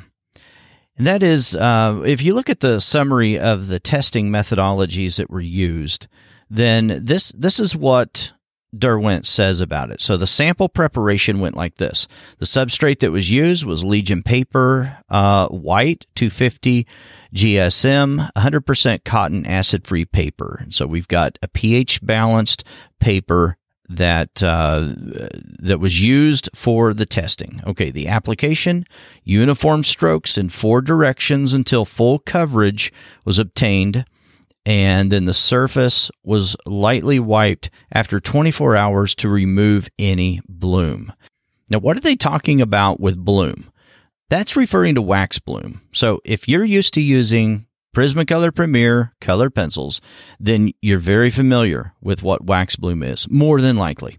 And 0.97 1.07
that 1.07 1.23
is, 1.23 1.57
uh, 1.57 2.03
if 2.05 2.23
you 2.23 2.35
look 2.35 2.49
at 2.49 2.61
the 2.61 2.81
summary 2.81 3.39
of 3.39 3.67
the 3.67 3.81
testing 3.81 4.31
methodologies 4.31 5.17
that 5.17 5.31
were 5.31 5.41
used, 5.41 6.07
then 6.49 7.01
this 7.03 7.33
this 7.33 7.59
is 7.59 7.75
what 7.75 8.33
Derwent 8.77 9.27
says 9.27 9.61
about 9.61 9.91
it. 9.91 10.01
So 10.01 10.17
the 10.17 10.27
sample 10.27 10.69
preparation 10.69 11.41
went 11.41 11.57
like 11.57 11.77
this: 11.77 12.07
the 12.39 12.47
substrate 12.47 13.01
that 13.01 13.11
was 13.11 13.31
used 13.31 13.65
was 13.65 13.83
Legion 13.83 14.23
paper, 14.23 14.99
uh, 15.09 15.49
white, 15.49 16.07
250 16.15 16.87
GSM, 17.35 18.31
100% 18.33 19.05
cotton 19.05 19.47
acid-free 19.47 20.05
paper. 20.05 20.61
And 20.63 20.73
so 20.73 20.87
we've 20.87 21.09
got 21.09 21.39
a 21.43 21.49
pH 21.49 22.05
balanced 22.07 22.65
paper 23.01 23.57
that 23.89 24.43
uh, 24.43 24.95
that 25.59 25.79
was 25.81 26.01
used 26.01 26.49
for 26.55 26.95
the 26.95 27.07
testing. 27.07 27.61
Okay, 27.67 27.91
the 27.91 28.09
application 28.09 28.85
uniform 29.25 29.85
strokes 29.85 30.39
in 30.39 30.49
four 30.49 30.81
directions 30.81 31.53
until 31.53 31.85
full 31.85 32.19
coverage 32.19 32.93
was 33.25 33.39
obtained 33.39 34.05
and 34.67 35.13
then 35.13 35.27
the 35.27 35.35
surface 35.35 36.11
was 36.23 36.57
lightly 36.65 37.19
wiped 37.19 37.71
after 37.93 38.19
24 38.19 38.77
hours 38.77 39.15
to 39.17 39.29
remove 39.29 39.89
any 39.99 40.41
bloom. 40.49 41.13
Now, 41.69 41.79
what 41.79 41.97
are 41.97 42.01
they 42.01 42.17
talking 42.17 42.61
about 42.61 43.01
with 43.01 43.23
bloom? 43.23 43.71
That's 44.31 44.57
referring 44.57 44.95
to 44.95 45.03
wax 45.03 45.39
bloom. 45.39 45.83
So, 45.93 46.21
if 46.25 46.49
you're 46.49 46.65
used 46.65 46.95
to 46.95 47.03
using 47.03 47.67
Prismacolor 47.95 48.53
Premier 48.53 49.15
color 49.21 49.49
pencils, 49.51 50.01
then 50.41 50.73
you're 50.83 50.99
very 50.99 51.31
familiar 51.31 51.95
with 52.03 52.25
what 52.25 52.45
wax 52.45 52.75
bloom 52.75 53.05
is, 53.05 53.31
more 53.31 53.61
than 53.61 53.77
likely. 53.77 54.19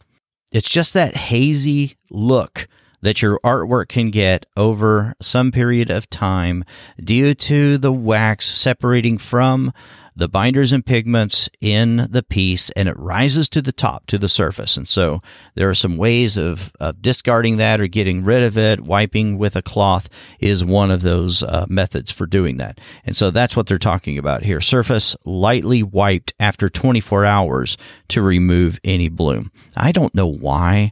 It's 0.53 0.69
just 0.69 0.93
that 0.93 1.17
hazy 1.17 1.97
look 2.09 2.69
that 3.01 3.21
your 3.21 3.39
artwork 3.43 3.89
can 3.89 4.11
get 4.11 4.45
over 4.57 5.15
some 5.21 5.51
period 5.51 5.89
of 5.89 6.09
time 6.09 6.63
due 7.03 7.33
to 7.33 7.77
the 7.77 7.93
wax 7.93 8.45
separating 8.45 9.17
from 9.17 9.71
the 10.15 10.29
binders 10.29 10.71
and 10.71 10.85
pigments 10.85 11.49
in 11.59 12.07
the 12.09 12.23
piece 12.23 12.69
and 12.71 12.87
it 12.87 12.97
rises 12.97 13.49
to 13.49 13.61
the 13.61 13.71
top, 13.71 14.07
to 14.07 14.17
the 14.17 14.29
surface. 14.29 14.77
And 14.77 14.87
so 14.87 15.21
there 15.55 15.69
are 15.69 15.75
some 15.75 15.97
ways 15.97 16.37
of, 16.37 16.71
of 16.79 17.01
discarding 17.01 17.57
that 17.57 17.81
or 17.81 17.87
getting 17.87 18.23
rid 18.23 18.41
of 18.41 18.57
it. 18.57 18.81
Wiping 18.81 19.37
with 19.37 19.55
a 19.55 19.61
cloth 19.61 20.07
is 20.39 20.63
one 20.63 20.89
of 20.89 21.01
those 21.01 21.43
uh, 21.43 21.65
methods 21.67 22.11
for 22.11 22.25
doing 22.25 22.57
that. 22.57 22.79
And 23.03 23.15
so 23.15 23.29
that's 23.29 23.57
what 23.57 23.67
they're 23.67 23.77
talking 23.77 24.17
about 24.17 24.43
here. 24.43 24.61
Surface 24.61 25.17
lightly 25.25 25.83
wiped 25.83 26.33
after 26.39 26.69
24 26.69 27.25
hours 27.25 27.77
to 28.09 28.21
remove 28.21 28.79
any 28.85 29.09
bloom. 29.09 29.51
I 29.75 29.91
don't 29.91 30.15
know 30.15 30.27
why. 30.27 30.91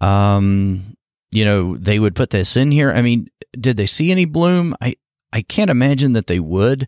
Um, 0.00 0.96
you 1.32 1.44
know, 1.44 1.76
they 1.76 1.98
would 1.98 2.14
put 2.14 2.30
this 2.30 2.56
in 2.56 2.70
here. 2.70 2.92
I 2.92 3.02
mean, 3.02 3.28
did 3.58 3.76
they 3.76 3.86
see 3.86 4.10
any 4.10 4.24
bloom? 4.24 4.76
I, 4.80 4.96
I 5.32 5.42
can't 5.42 5.70
imagine 5.70 6.12
that 6.12 6.26
they 6.26 6.40
would 6.40 6.86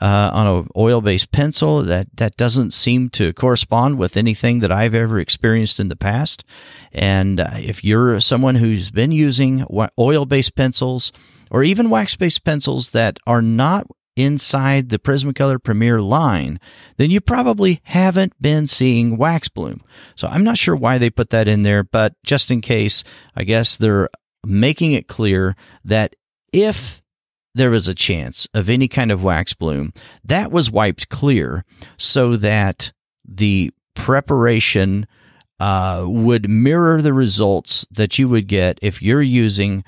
uh, 0.00 0.30
on 0.32 0.46
an 0.46 0.68
oil 0.76 1.00
based 1.00 1.32
pencil. 1.32 1.82
That 1.82 2.08
that 2.16 2.36
doesn't 2.36 2.72
seem 2.72 3.08
to 3.10 3.32
correspond 3.32 3.98
with 3.98 4.16
anything 4.16 4.60
that 4.60 4.72
I've 4.72 4.94
ever 4.94 5.18
experienced 5.18 5.80
in 5.80 5.88
the 5.88 5.96
past. 5.96 6.44
And 6.92 7.40
uh, 7.40 7.50
if 7.54 7.84
you're 7.84 8.20
someone 8.20 8.56
who's 8.56 8.90
been 8.90 9.12
using 9.12 9.64
oil 9.98 10.26
based 10.26 10.54
pencils 10.54 11.12
or 11.50 11.62
even 11.62 11.90
wax 11.90 12.16
based 12.16 12.44
pencils 12.44 12.90
that 12.90 13.18
are 13.26 13.42
not 13.42 13.86
inside 14.16 14.88
the 14.88 14.98
Prismacolor 14.98 15.62
Premier 15.62 16.00
line, 16.00 16.60
then 16.96 17.10
you 17.10 17.20
probably 17.20 17.80
haven't 17.84 18.32
been 18.40 18.66
seeing 18.66 19.16
wax 19.16 19.48
bloom. 19.48 19.82
So 20.14 20.28
I'm 20.28 20.44
not 20.44 20.58
sure 20.58 20.76
why 20.76 20.98
they 20.98 21.10
put 21.10 21.30
that 21.30 21.48
in 21.48 21.62
there, 21.62 21.82
but 21.82 22.14
just 22.24 22.50
in 22.50 22.60
case, 22.60 23.04
I 23.34 23.44
guess 23.44 23.76
they're 23.76 24.08
making 24.46 24.92
it 24.92 25.08
clear 25.08 25.56
that 25.84 26.14
if 26.52 27.02
there 27.54 27.70
was 27.70 27.88
a 27.88 27.94
chance 27.94 28.46
of 28.54 28.68
any 28.68 28.88
kind 28.88 29.10
of 29.10 29.22
wax 29.22 29.54
bloom, 29.54 29.92
that 30.24 30.50
was 30.50 30.70
wiped 30.70 31.08
clear 31.08 31.64
so 31.96 32.36
that 32.36 32.92
the 33.24 33.70
preparation 33.94 35.06
uh, 35.60 36.04
would 36.06 36.48
mirror 36.48 37.00
the 37.00 37.12
results 37.12 37.86
that 37.90 38.18
you 38.18 38.28
would 38.28 38.48
get 38.48 38.78
if 38.82 39.00
you're 39.00 39.22
using 39.22 39.84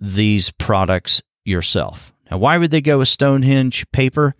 these 0.00 0.50
products 0.50 1.22
yourself. 1.44 2.11
Now, 2.32 2.38
why 2.38 2.56
would 2.56 2.70
they 2.72 2.80
go 2.80 2.98
with 2.98 3.08
Stonehenge 3.08 3.84
paper? 3.92 4.34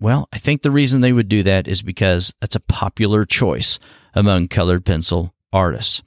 Well, 0.00 0.28
I 0.32 0.38
think 0.38 0.62
the 0.62 0.70
reason 0.72 1.00
they 1.02 1.12
would 1.12 1.28
do 1.28 1.44
that 1.44 1.68
is 1.68 1.82
because 1.82 2.34
it's 2.42 2.56
a 2.56 2.60
popular 2.60 3.24
choice 3.24 3.78
among 4.14 4.48
colored 4.48 4.84
pencil 4.84 5.34
artists. 5.52 6.02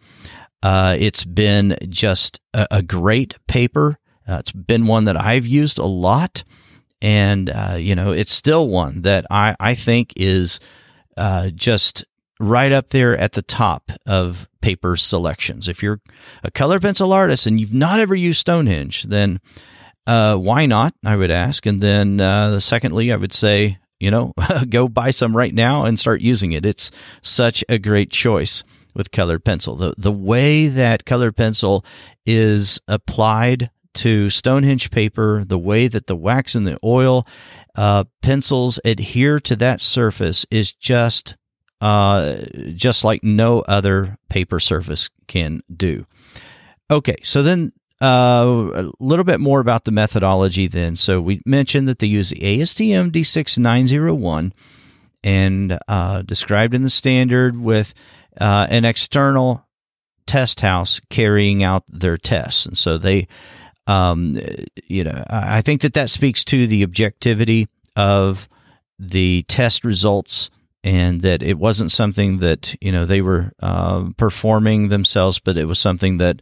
Uh, 0.61 0.97
it's 0.99 1.23
been 1.23 1.77
just 1.87 2.41
a, 2.53 2.67
a 2.71 2.81
great 2.81 3.35
paper 3.47 3.99
uh, 4.29 4.37
it's 4.37 4.51
been 4.51 4.85
one 4.85 5.05
that 5.05 5.19
I've 5.19 5.47
used 5.47 5.79
a 5.79 5.85
lot, 5.85 6.43
and 7.01 7.49
uh, 7.49 7.77
you 7.79 7.95
know, 7.95 8.11
it's 8.11 8.31
still 8.31 8.67
one 8.67 9.01
that 9.01 9.25
I 9.31 9.55
I 9.59 9.73
think 9.73 10.13
is 10.17 10.59
uh, 11.17 11.49
just 11.49 12.05
right 12.39 12.71
up 12.71 12.89
there 12.89 13.17
at 13.17 13.31
the 13.31 13.41
top 13.41 13.91
of 14.05 14.47
paper 14.61 14.95
selections. 14.95 15.67
If 15.67 15.81
you're 15.81 15.99
a 16.43 16.51
color 16.51 16.79
pencil 16.79 17.11
artist 17.11 17.47
and 17.47 17.59
you've 17.59 17.73
not 17.73 17.99
ever 17.99 18.13
used 18.13 18.39
Stonehenge, 18.39 19.03
then 19.03 19.39
uh, 20.09 20.35
why 20.35 20.65
not? 20.65 20.95
I 21.05 21.15
would 21.15 21.29
ask. 21.29 21.67
And 21.67 21.81
then, 21.81 22.19
uh, 22.19 22.59
secondly, 22.59 23.11
I 23.11 23.15
would 23.15 23.31
say, 23.31 23.77
you 23.99 24.09
know, 24.09 24.33
go 24.69 24.87
buy 24.87 25.11
some 25.11 25.37
right 25.37 25.53
now 25.53 25.85
and 25.85 25.99
start 25.99 26.19
using 26.19 26.51
it. 26.51 26.65
It's 26.65 26.89
such 27.21 27.63
a 27.69 27.77
great 27.77 28.09
choice 28.09 28.63
with 28.95 29.11
colored 29.11 29.45
pencil. 29.45 29.75
The 29.75 29.93
the 29.99 30.11
way 30.11 30.67
that 30.67 31.05
colored 31.05 31.37
pencil 31.37 31.85
is 32.25 32.81
applied 32.87 33.69
to 33.95 34.31
Stonehenge 34.31 34.89
paper, 34.89 35.43
the 35.45 35.59
way 35.59 35.87
that 35.87 36.07
the 36.07 36.15
wax 36.15 36.55
and 36.55 36.65
the 36.65 36.79
oil 36.83 37.27
uh, 37.75 38.05
pencils 38.23 38.79
adhere 38.83 39.39
to 39.41 39.55
that 39.57 39.79
surface 39.79 40.43
is 40.49 40.73
just 40.73 41.37
uh, 41.81 42.37
just 42.73 43.03
like 43.03 43.23
no 43.23 43.61
other 43.61 44.17
paper 44.27 44.59
surface 44.59 45.11
can 45.27 45.61
do. 45.71 46.07
Okay, 46.89 47.17
so 47.21 47.43
then 47.43 47.71
uh, 48.01 48.71
a 48.73 48.91
little 48.99 49.25
bit 49.25 49.39
more 49.39 49.59
about 49.59 49.83
the 49.83 49.91
methodology 49.91 50.67
then. 50.67 50.95
So 50.95 51.19
we 51.21 51.41
mentioned 51.45 51.87
that 51.87 51.99
they 51.99 52.07
use 52.07 52.29
the 52.29 52.39
ASTM 52.39 53.11
D6901 53.11 54.51
and 55.23 55.79
uh, 55.87 56.21
described 56.21 56.73
in 56.73 56.83
the 56.83 56.89
standard 56.89 57.57
with 57.57 57.93
uh, 58.39 58.67
an 58.69 58.85
external 58.85 59.65
test 60.25 60.61
house 60.61 61.01
carrying 61.09 61.63
out 61.63 61.83
their 61.89 62.17
tests. 62.17 62.65
And 62.65 62.77
so 62.77 62.97
they, 62.97 63.27
um, 63.87 64.39
you 64.87 65.03
know, 65.03 65.23
I 65.29 65.61
think 65.61 65.81
that 65.81 65.93
that 65.93 66.09
speaks 66.09 66.45
to 66.45 66.67
the 66.67 66.83
objectivity 66.83 67.67
of 67.95 68.47
the 68.97 69.43
test 69.47 69.83
results 69.83 70.49
and 70.83 71.21
that 71.21 71.43
it 71.43 71.57
wasn't 71.57 71.91
something 71.91 72.39
that 72.39 72.75
you 72.79 72.91
know 72.91 73.05
they 73.05 73.21
were 73.21 73.51
uh, 73.61 74.09
performing 74.17 74.87
themselves, 74.87 75.39
but 75.39 75.57
it 75.57 75.65
was 75.65 75.79
something 75.79 76.19
that 76.19 76.41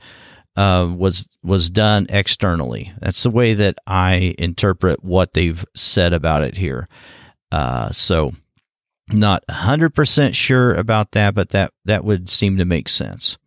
uh, 0.57 0.91
was 0.93 1.29
was 1.43 1.69
done 1.69 2.07
externally. 2.09 2.91
That's 2.99 3.23
the 3.23 3.29
way 3.29 3.53
that 3.53 3.77
I 3.85 4.35
interpret 4.39 5.03
what 5.03 5.33
they've 5.33 5.63
said 5.75 6.13
about 6.13 6.43
it 6.43 6.57
here. 6.57 6.89
Uh, 7.51 7.91
so, 7.91 8.33
not 9.09 9.43
hundred 9.49 9.93
percent 9.93 10.35
sure 10.35 10.73
about 10.73 11.11
that, 11.11 11.35
but 11.35 11.49
that 11.49 11.71
that 11.85 12.03
would 12.03 12.29
seem 12.29 12.57
to 12.57 12.65
make 12.65 12.89
sense. 12.89 13.37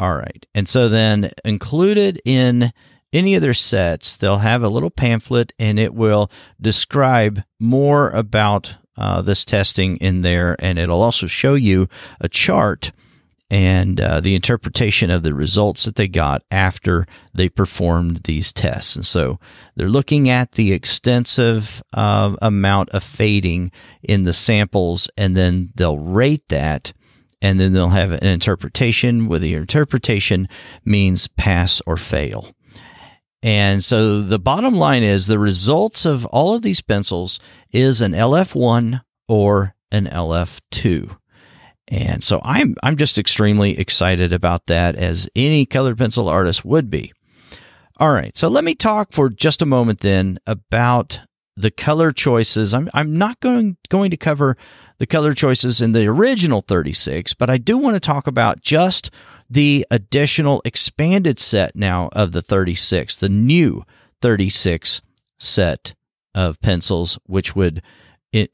All 0.00 0.16
right, 0.16 0.44
and 0.52 0.68
so 0.68 0.88
then 0.88 1.30
included 1.44 2.20
in 2.24 2.72
any 3.12 3.36
of 3.36 3.40
their 3.40 3.54
sets, 3.54 4.16
they'll 4.16 4.38
have 4.38 4.64
a 4.64 4.68
little 4.68 4.90
pamphlet, 4.90 5.52
and 5.60 5.78
it 5.78 5.94
will 5.94 6.30
describe 6.60 7.42
more 7.60 8.10
about 8.10 8.74
uh, 8.98 9.22
this 9.22 9.44
testing 9.44 9.96
in 9.98 10.22
there, 10.22 10.56
and 10.58 10.76
it'll 10.76 11.02
also 11.02 11.28
show 11.28 11.54
you 11.54 11.88
a 12.20 12.28
chart 12.28 12.90
and 13.50 14.00
uh, 14.00 14.20
the 14.20 14.34
interpretation 14.34 15.10
of 15.10 15.22
the 15.22 15.34
results 15.34 15.84
that 15.84 15.94
they 15.94 16.08
got 16.08 16.42
after 16.50 17.06
they 17.32 17.48
performed 17.48 18.24
these 18.24 18.52
tests. 18.52 18.96
And 18.96 19.06
so 19.06 19.38
they're 19.76 19.88
looking 19.88 20.28
at 20.28 20.52
the 20.52 20.72
extensive 20.72 21.82
uh, 21.92 22.34
amount 22.42 22.90
of 22.90 23.02
fading 23.02 23.70
in 24.02 24.24
the 24.24 24.32
samples, 24.32 25.08
and 25.16 25.36
then 25.36 25.70
they'll 25.74 25.98
rate 25.98 26.48
that. 26.48 26.92
And 27.42 27.60
then 27.60 27.74
they'll 27.74 27.90
have 27.90 28.12
an 28.12 28.26
interpretation 28.26 29.28
where 29.28 29.38
the 29.38 29.54
interpretation 29.54 30.48
means 30.84 31.28
pass 31.28 31.82
or 31.86 31.96
fail. 31.98 32.50
And 33.42 33.84
so 33.84 34.22
the 34.22 34.38
bottom 34.38 34.74
line 34.74 35.02
is 35.02 35.26
the 35.26 35.38
results 35.38 36.04
of 36.04 36.24
all 36.26 36.54
of 36.54 36.62
these 36.62 36.80
pencils 36.80 37.38
is 37.70 38.00
an 38.00 38.12
LF1 38.12 39.02
or 39.28 39.74
an 39.92 40.06
LF2. 40.06 41.16
And 41.88 42.24
so 42.24 42.40
I'm 42.42 42.74
I'm 42.82 42.96
just 42.96 43.18
extremely 43.18 43.78
excited 43.78 44.32
about 44.32 44.66
that 44.66 44.96
as 44.96 45.28
any 45.36 45.66
colored 45.66 45.98
pencil 45.98 46.28
artist 46.28 46.64
would 46.64 46.90
be. 46.90 47.12
All 47.98 48.12
right, 48.12 48.36
so 48.36 48.48
let 48.48 48.64
me 48.64 48.74
talk 48.74 49.12
for 49.12 49.30
just 49.30 49.62
a 49.62 49.66
moment 49.66 50.00
then 50.00 50.38
about 50.46 51.20
the 51.56 51.70
color 51.70 52.12
choices. 52.12 52.74
I'm 52.74 52.90
I'm 52.92 53.16
not 53.16 53.40
going 53.40 53.76
going 53.88 54.10
to 54.10 54.16
cover 54.16 54.56
the 54.98 55.06
color 55.06 55.32
choices 55.32 55.80
in 55.80 55.92
the 55.92 56.06
original 56.06 56.62
36, 56.62 57.34
but 57.34 57.50
I 57.50 57.58
do 57.58 57.78
want 57.78 57.94
to 57.94 58.00
talk 58.00 58.26
about 58.26 58.60
just 58.60 59.10
the 59.48 59.86
additional 59.90 60.60
expanded 60.64 61.38
set 61.38 61.76
now 61.76 62.08
of 62.12 62.32
the 62.32 62.42
36, 62.42 63.16
the 63.16 63.28
new 63.28 63.84
36 64.20 65.02
set 65.38 65.94
of 66.34 66.60
pencils, 66.60 67.18
which 67.26 67.54
would 67.54 67.82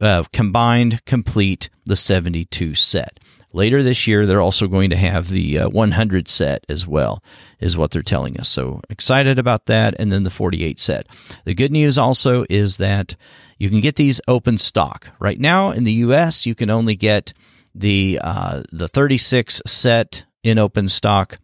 uh, 0.01 0.25
combined 0.33 1.05
complete 1.05 1.71
the 1.85 1.97
72 1.97 2.75
set. 2.75 3.19
Later 3.53 3.83
this 3.83 4.07
year, 4.07 4.27
they're 4.27 4.41
also 4.41 4.67
going 4.67 4.91
to 4.91 4.97
have 4.97 5.29
the 5.29 5.61
uh, 5.61 5.69
100 5.69 6.29
set 6.29 6.65
as 6.69 6.87
well, 6.87 7.23
is 7.61 7.77
what 7.77 7.91
they're 7.91 8.03
telling 8.03 8.39
us. 8.39 8.49
So 8.49 8.81
excited 8.89 9.39
about 9.39 9.67
that. 9.67 9.95
And 9.99 10.11
then 10.11 10.23
the 10.23 10.31
48 10.31 10.81
set. 10.81 11.07
The 11.45 11.55
good 11.55 11.73
news 11.73 11.99
also 11.99 12.47
is 12.49 12.79
that 12.79 13.17
you 13.59 13.71
can 13.71 13.81
get 13.81 13.97
these 13.97 14.21
open 14.27 14.59
stock. 14.59 15.11
Right 15.21 15.39
now 15.39 15.71
in 15.71 15.85
the 15.85 15.93
US, 15.93 16.47
you 16.47 16.55
can 16.55 16.71
only 16.71 16.97
get 16.97 17.33
the 17.75 18.19
uh, 18.23 18.63
the 18.73 18.89
36 18.89 19.63
set 19.67 20.25
in 20.43 20.59
open 20.59 20.89
stock. 20.89 21.39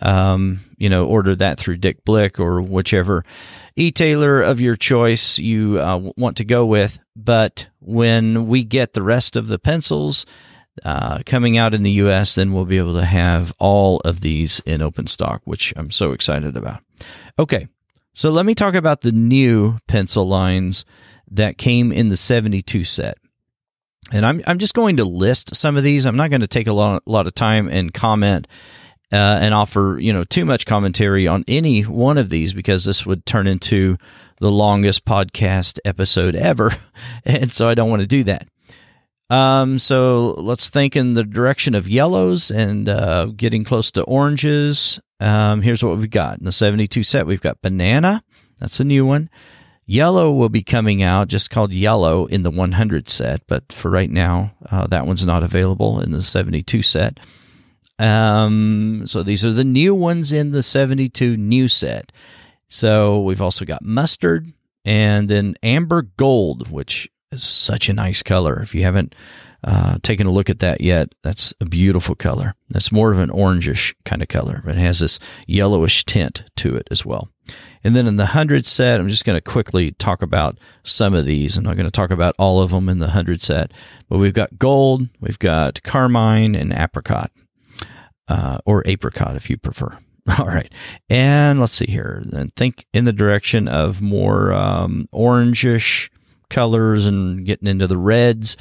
Um, 0.00 0.60
you 0.76 0.88
know, 0.88 1.06
order 1.06 1.34
that 1.34 1.58
through 1.58 1.78
Dick 1.78 2.04
Blick 2.04 2.38
or 2.38 2.62
whichever 2.62 3.24
e-tailer 3.74 4.40
of 4.40 4.60
your 4.60 4.76
choice 4.76 5.40
you 5.40 5.80
uh, 5.80 6.12
want 6.16 6.36
to 6.36 6.44
go 6.44 6.64
with. 6.66 7.00
But 7.16 7.68
when 7.80 8.46
we 8.46 8.62
get 8.62 8.92
the 8.92 9.02
rest 9.02 9.34
of 9.34 9.48
the 9.48 9.58
pencils 9.58 10.24
uh, 10.84 11.20
coming 11.26 11.56
out 11.56 11.74
in 11.74 11.82
the 11.82 11.90
U.S., 11.92 12.34
then 12.34 12.52
we'll 12.52 12.64
be 12.64 12.78
able 12.78 12.94
to 12.94 13.04
have 13.04 13.52
all 13.58 14.00
of 14.00 14.20
these 14.20 14.60
in 14.60 14.82
open 14.82 15.06
stock, 15.06 15.42
which 15.44 15.72
I'm 15.76 15.90
so 15.90 16.12
excited 16.12 16.56
about. 16.56 16.82
Okay, 17.38 17.68
so 18.14 18.30
let 18.30 18.46
me 18.46 18.54
talk 18.54 18.74
about 18.74 19.02
the 19.02 19.12
new 19.12 19.78
pencil 19.86 20.26
lines 20.26 20.84
that 21.30 21.58
came 21.58 21.92
in 21.92 22.08
the 22.08 22.16
72 22.16 22.84
set. 22.84 23.18
And 24.10 24.24
I'm, 24.24 24.42
I'm 24.46 24.58
just 24.58 24.74
going 24.74 24.96
to 24.96 25.04
list 25.04 25.54
some 25.54 25.76
of 25.76 25.82
these. 25.82 26.06
I'm 26.06 26.16
not 26.16 26.30
going 26.30 26.40
to 26.40 26.46
take 26.46 26.66
a 26.66 26.72
lot, 26.72 27.02
lot 27.06 27.26
of 27.26 27.34
time 27.34 27.68
and 27.68 27.92
comment 27.92 28.48
uh, 29.12 29.38
and 29.40 29.54
offer 29.54 29.98
you 30.00 30.12
know 30.12 30.24
too 30.24 30.44
much 30.44 30.66
commentary 30.66 31.26
on 31.26 31.44
any 31.48 31.82
one 31.82 32.18
of 32.18 32.28
these 32.28 32.52
because 32.52 32.84
this 32.84 33.06
would 33.06 33.24
turn 33.24 33.46
into 33.46 33.96
the 34.40 34.50
longest 34.50 35.04
podcast 35.04 35.78
episode 35.84 36.34
ever, 36.34 36.72
and 37.24 37.52
so 37.52 37.68
I 37.68 37.74
don't 37.74 37.90
want 37.90 38.00
to 38.00 38.06
do 38.06 38.24
that. 38.24 38.48
Um, 39.30 39.78
so 39.78 40.34
let's 40.38 40.70
think 40.70 40.96
in 40.96 41.14
the 41.14 41.24
direction 41.24 41.74
of 41.74 41.88
yellows 41.88 42.50
and 42.50 42.88
uh, 42.88 43.26
getting 43.26 43.64
close 43.64 43.90
to 43.92 44.02
oranges. 44.02 45.00
Um, 45.20 45.62
here's 45.62 45.84
what 45.84 45.98
we've 45.98 46.10
got 46.10 46.38
in 46.38 46.44
the 46.44 46.52
72 46.52 47.02
set. 47.02 47.26
We've 47.26 47.40
got 47.40 47.60
banana. 47.60 48.22
That's 48.58 48.80
a 48.80 48.84
new 48.84 49.04
one. 49.04 49.28
Yellow 49.86 50.32
will 50.32 50.50
be 50.50 50.62
coming 50.62 51.02
out, 51.02 51.28
just 51.28 51.50
called 51.50 51.72
yellow 51.72 52.26
in 52.26 52.42
the 52.42 52.50
100 52.50 53.08
set, 53.08 53.40
but 53.46 53.72
for 53.72 53.90
right 53.90 54.10
now, 54.10 54.52
uh, 54.70 54.86
that 54.86 55.06
one's 55.06 55.24
not 55.24 55.42
available 55.42 56.00
in 56.00 56.12
the 56.12 56.20
72 56.20 56.82
set. 56.82 57.18
Um, 57.98 59.04
so 59.06 59.22
these 59.22 59.44
are 59.44 59.52
the 59.52 59.64
new 59.64 59.94
ones 59.94 60.30
in 60.30 60.50
the 60.50 60.62
72 60.62 61.36
new 61.38 61.68
set. 61.68 62.12
So 62.68 63.22
we've 63.22 63.40
also 63.40 63.64
got 63.64 63.82
mustard 63.82 64.52
and 64.84 65.28
then 65.28 65.54
amber 65.62 66.02
gold, 66.02 66.70
which 66.70 67.08
is 67.30 67.42
such 67.42 67.88
a 67.88 67.94
nice 67.94 68.22
color. 68.22 68.60
If 68.60 68.74
you 68.74 68.82
haven't 68.82 69.14
uh, 69.64 69.98
taken 70.02 70.26
a 70.26 70.30
look 70.30 70.48
at 70.48 70.60
that 70.60 70.80
yet, 70.80 71.14
that's 71.22 71.52
a 71.60 71.64
beautiful 71.64 72.14
color. 72.14 72.54
That's 72.70 72.92
more 72.92 73.12
of 73.12 73.18
an 73.18 73.30
orangish 73.30 73.94
kind 74.04 74.22
of 74.22 74.28
color, 74.28 74.62
but 74.64 74.76
it 74.76 74.80
has 74.80 75.00
this 75.00 75.18
yellowish 75.46 76.04
tint 76.04 76.44
to 76.56 76.76
it 76.76 76.88
as 76.90 77.04
well. 77.04 77.28
And 77.82 77.96
then 77.96 78.06
in 78.06 78.16
the 78.16 78.24
100 78.24 78.66
set, 78.66 79.00
I'm 79.00 79.08
just 79.08 79.24
going 79.24 79.36
to 79.36 79.42
quickly 79.42 79.92
talk 79.92 80.22
about 80.22 80.58
some 80.82 81.14
of 81.14 81.24
these. 81.24 81.56
I'm 81.56 81.64
not 81.64 81.76
going 81.76 81.86
to 81.86 81.92
talk 81.92 82.10
about 82.10 82.34
all 82.38 82.60
of 82.60 82.70
them 82.70 82.88
in 82.88 82.98
the 82.98 83.06
100 83.06 83.40
set, 83.40 83.72
but 84.08 84.18
we've 84.18 84.34
got 84.34 84.58
gold, 84.58 85.08
we've 85.20 85.38
got 85.38 85.82
carmine, 85.82 86.54
and 86.54 86.72
apricot, 86.72 87.30
uh, 88.28 88.58
or 88.66 88.82
apricot 88.86 89.36
if 89.36 89.48
you 89.48 89.56
prefer. 89.56 89.98
All 90.38 90.46
right. 90.46 90.70
And 91.08 91.58
let's 91.58 91.72
see 91.72 91.86
here. 91.88 92.22
Then 92.24 92.52
think 92.54 92.86
in 92.92 93.04
the 93.04 93.12
direction 93.12 93.66
of 93.66 94.02
more 94.02 94.52
um, 94.52 95.08
orangish 95.12 96.10
colors 96.50 97.04
and 97.04 97.44
getting 97.44 97.68
into 97.68 97.86
the 97.86 97.98
reds. 97.98 98.56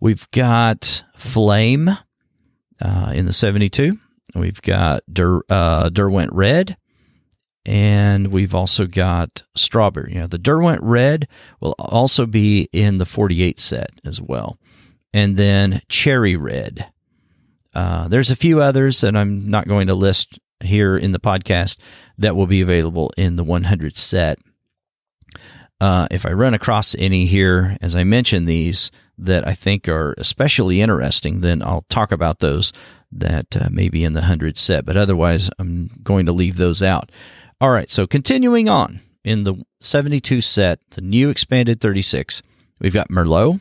We've 0.00 0.30
got 0.30 1.04
flame 1.16 1.88
uh, 2.80 3.12
in 3.14 3.26
the 3.26 3.32
72. 3.32 3.98
We've 4.34 4.60
got 4.62 5.02
Der, 5.12 5.40
uh, 5.48 5.88
Derwent 5.88 6.32
red 6.32 6.76
and 7.68 8.28
we've 8.28 8.54
also 8.54 8.86
got 8.86 9.42
strawberry. 9.54 10.14
You 10.14 10.20
know, 10.20 10.26
the 10.26 10.38
Derwent 10.38 10.82
Red 10.82 11.28
will 11.60 11.74
also 11.78 12.24
be 12.24 12.66
in 12.72 12.96
the 12.96 13.04
48 13.04 13.60
set 13.60 13.90
as 14.06 14.22
well. 14.22 14.56
And 15.12 15.36
then 15.36 15.82
Cherry 15.86 16.34
Red. 16.34 16.90
Uh, 17.74 18.08
there's 18.08 18.30
a 18.30 18.36
few 18.36 18.62
others 18.62 19.02
that 19.02 19.14
I'm 19.14 19.50
not 19.50 19.68
going 19.68 19.88
to 19.88 19.94
list 19.94 20.38
here 20.60 20.96
in 20.96 21.12
the 21.12 21.20
podcast 21.20 21.78
that 22.16 22.34
will 22.34 22.46
be 22.46 22.62
available 22.62 23.12
in 23.18 23.36
the 23.36 23.44
100 23.44 23.94
set. 23.96 24.38
Uh, 25.80 26.08
if 26.10 26.26
I 26.26 26.32
run 26.32 26.54
across 26.54 26.96
any 26.98 27.26
here, 27.26 27.76
as 27.80 27.94
I 27.94 28.04
mentioned 28.04 28.48
these 28.48 28.90
that 29.16 29.46
I 29.46 29.54
think 29.54 29.88
are 29.88 30.14
especially 30.18 30.80
interesting, 30.80 31.40
then 31.40 31.62
I'll 31.62 31.84
talk 31.88 32.10
about 32.12 32.40
those 32.40 32.72
that 33.12 33.56
uh, 33.56 33.68
may 33.70 33.88
be 33.88 34.04
in 34.04 34.12
the 34.12 34.20
100 34.20 34.58
set. 34.58 34.84
But 34.84 34.96
otherwise, 34.96 35.50
I'm 35.58 35.90
going 36.02 36.26
to 36.26 36.32
leave 36.32 36.56
those 36.56 36.82
out. 36.82 37.10
All 37.60 37.70
right, 37.70 37.90
so 37.90 38.06
continuing 38.06 38.68
on 38.68 39.00
in 39.24 39.44
the 39.44 39.64
72 39.80 40.40
set, 40.40 40.80
the 40.90 41.00
new 41.00 41.28
expanded 41.28 41.80
36, 41.80 42.42
we've 42.80 42.94
got 42.94 43.08
Merlot, 43.08 43.60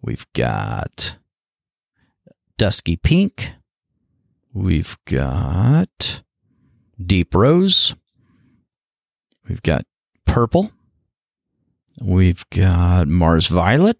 we've 0.00 0.26
got 0.32 1.16
Dusky 2.56 2.96
Pink, 2.96 3.52
we've 4.52 4.96
got 5.06 6.22
Deep 7.04 7.34
Rose, 7.34 7.94
we've 9.48 9.62
got 9.62 9.84
Purple, 10.24 10.72
we've 12.00 12.48
got 12.50 13.08
Mars 13.08 13.46
Violet, 13.46 13.98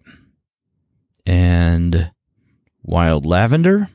and 1.27 2.13
Wild 2.83 3.27
Lavender. 3.27 3.91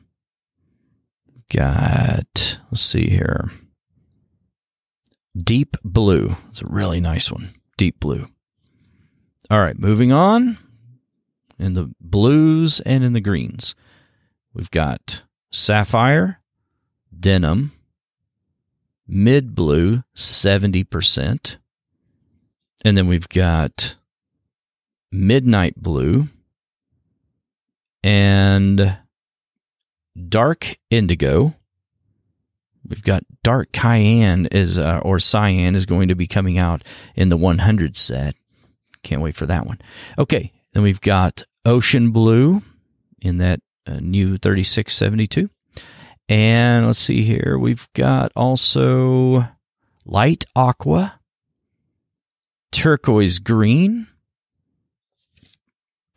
Got, 1.50 2.60
let's 2.70 2.82
see 2.82 3.08
here 3.08 3.50
Deep 5.36 5.76
blue. 5.84 6.36
It's 6.48 6.62
a 6.62 6.66
really 6.66 7.00
nice 7.00 7.30
one. 7.30 7.54
Deep 7.76 8.00
blue. 8.00 8.28
All 9.50 9.60
right, 9.60 9.78
moving 9.78 10.12
on. 10.12 10.58
In 11.58 11.74
the 11.74 11.92
blues 12.00 12.80
and 12.80 13.02
in 13.02 13.12
the 13.12 13.20
greens, 13.20 13.74
we've 14.54 14.70
got 14.70 15.22
sapphire, 15.50 16.40
denim, 17.18 17.72
mid 19.06 19.54
blue, 19.54 20.04
70%. 20.16 21.56
And 22.84 22.96
then 22.96 23.08
we've 23.08 23.28
got 23.28 23.96
midnight 25.10 25.74
blue 25.76 26.28
and 28.04 28.98
dark 30.28 30.76
indigo. 30.90 31.54
We've 32.88 33.02
got 33.02 33.24
dark 33.42 33.72
cayenne 33.72 34.46
is 34.46 34.78
uh, 34.78 35.00
or 35.02 35.18
cyan 35.18 35.74
is 35.74 35.86
going 35.86 36.08
to 36.08 36.14
be 36.14 36.26
coming 36.26 36.58
out 36.58 36.82
in 37.14 37.28
the 37.28 37.36
100 37.36 37.96
set. 37.96 38.34
Can't 39.02 39.22
wait 39.22 39.34
for 39.34 39.46
that 39.46 39.66
one. 39.66 39.78
Okay, 40.18 40.52
then 40.72 40.82
we've 40.82 41.00
got 41.00 41.42
ocean 41.64 42.10
blue 42.10 42.62
in 43.20 43.36
that 43.38 43.60
uh, 43.86 43.98
new 44.00 44.36
3672. 44.36 45.50
And 46.28 46.86
let's 46.86 46.98
see 46.98 47.22
here. 47.22 47.58
We've 47.58 47.88
got 47.94 48.32
also 48.36 49.48
light 50.04 50.44
aqua, 50.54 51.17
turquoise 52.72 53.38
green. 53.38 54.06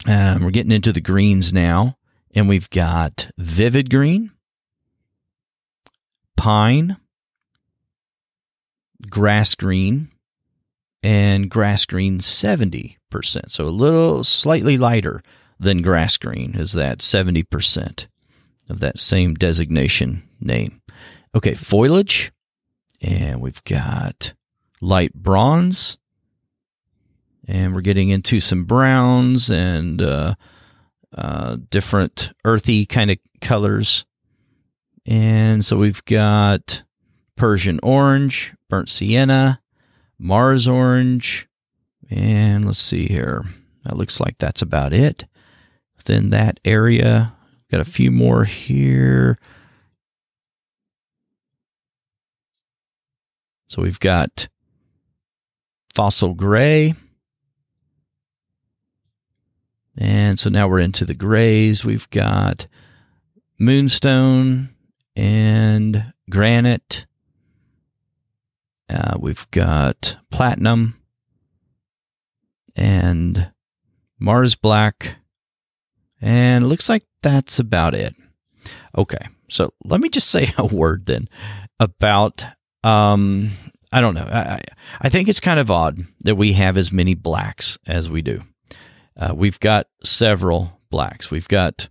Um, 0.07 0.43
we're 0.43 0.51
getting 0.51 0.71
into 0.71 0.91
the 0.91 1.01
greens 1.01 1.53
now. 1.53 1.97
And 2.33 2.47
we've 2.47 2.69
got 2.69 3.29
vivid 3.37 3.89
green, 3.89 4.31
pine, 6.37 6.95
grass 9.09 9.53
green, 9.53 10.09
and 11.03 11.49
grass 11.49 11.85
green 11.85 12.19
70%. 12.19 12.95
So 13.47 13.65
a 13.65 13.67
little 13.67 14.23
slightly 14.23 14.77
lighter 14.77 15.21
than 15.59 15.81
grass 15.81 16.17
green 16.17 16.55
is 16.55 16.73
that 16.73 16.99
70% 16.99 18.07
of 18.69 18.79
that 18.79 18.97
same 18.97 19.35
designation 19.35 20.23
name. 20.39 20.81
Okay, 21.35 21.55
foliage. 21.55 22.31
And 23.01 23.41
we've 23.41 23.63
got 23.63 24.33
light 24.79 25.13
bronze. 25.13 25.97
And 27.47 27.73
we're 27.73 27.81
getting 27.81 28.09
into 28.09 28.39
some 28.39 28.65
browns 28.65 29.49
and 29.49 30.01
uh, 30.01 30.35
uh, 31.15 31.57
different 31.69 32.31
earthy 32.45 32.85
kind 32.85 33.11
of 33.11 33.17
colors. 33.41 34.05
And 35.05 35.65
so 35.65 35.77
we've 35.77 36.03
got 36.05 36.83
Persian 37.35 37.79
orange, 37.81 38.53
burnt 38.69 38.89
sienna, 38.89 39.61
Mars 40.19 40.67
orange, 40.67 41.47
and 42.09 42.65
let's 42.65 42.79
see 42.79 43.07
here. 43.07 43.43
That 43.83 43.97
looks 43.97 44.19
like 44.19 44.37
that's 44.37 44.61
about 44.61 44.93
it. 44.93 45.25
Within 45.97 46.29
that 46.29 46.59
area, 46.63 47.33
got 47.71 47.81
a 47.81 47.85
few 47.85 48.11
more 48.11 48.43
here. 48.43 49.39
So 53.67 53.81
we've 53.81 53.99
got 53.99 54.49
fossil 55.93 56.33
gray. 56.33 56.93
And 59.97 60.39
so 60.39 60.49
now 60.49 60.67
we're 60.67 60.79
into 60.79 61.05
the 61.05 61.13
grays. 61.13 61.83
We've 61.83 62.09
got 62.09 62.67
moonstone 63.59 64.69
and 65.15 66.13
granite 66.29 67.05
uh, 68.91 69.17
we've 69.19 69.49
got 69.51 70.17
platinum 70.29 71.01
and 72.75 73.51
Mars 74.19 74.55
black. 74.55 75.15
And 76.19 76.65
it 76.65 76.67
looks 76.67 76.89
like 76.89 77.03
that's 77.21 77.57
about 77.57 77.95
it. 77.95 78.13
Okay. 78.97 79.27
So 79.49 79.73
let 79.85 80.01
me 80.01 80.09
just 80.09 80.29
say 80.31 80.53
a 80.57 80.65
word 80.65 81.05
then 81.05 81.29
about 81.79 82.45
um 82.83 83.51
I 83.93 84.01
don't 84.01 84.13
know. 84.13 84.27
I 84.27 84.61
I 84.99 85.09
think 85.09 85.29
it's 85.29 85.39
kind 85.39 85.59
of 85.59 85.71
odd 85.71 86.05
that 86.21 86.35
we 86.35 86.53
have 86.53 86.77
as 86.77 86.91
many 86.91 87.13
blacks 87.13 87.77
as 87.87 88.09
we 88.09 88.21
do. 88.21 88.43
Uh, 89.21 89.33
we've 89.33 89.59
got 89.59 89.87
several 90.03 90.81
blacks. 90.89 91.31
We've 91.31 91.47
got 91.47 91.87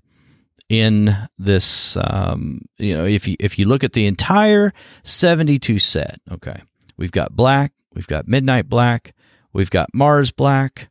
in 0.68 1.16
this 1.38 1.96
um, 1.96 2.62
you 2.78 2.96
know 2.96 3.04
if 3.04 3.26
you 3.26 3.36
if 3.40 3.58
you 3.58 3.66
look 3.66 3.82
at 3.82 3.92
the 3.92 4.06
entire 4.06 4.72
72 5.02 5.80
set 5.80 6.20
okay 6.30 6.62
We've 7.00 7.10
got 7.10 7.34
black, 7.34 7.72
we've 7.94 8.06
got 8.06 8.28
midnight 8.28 8.68
black, 8.68 9.14
we've 9.54 9.70
got 9.70 9.88
Mars 9.94 10.30
black, 10.30 10.90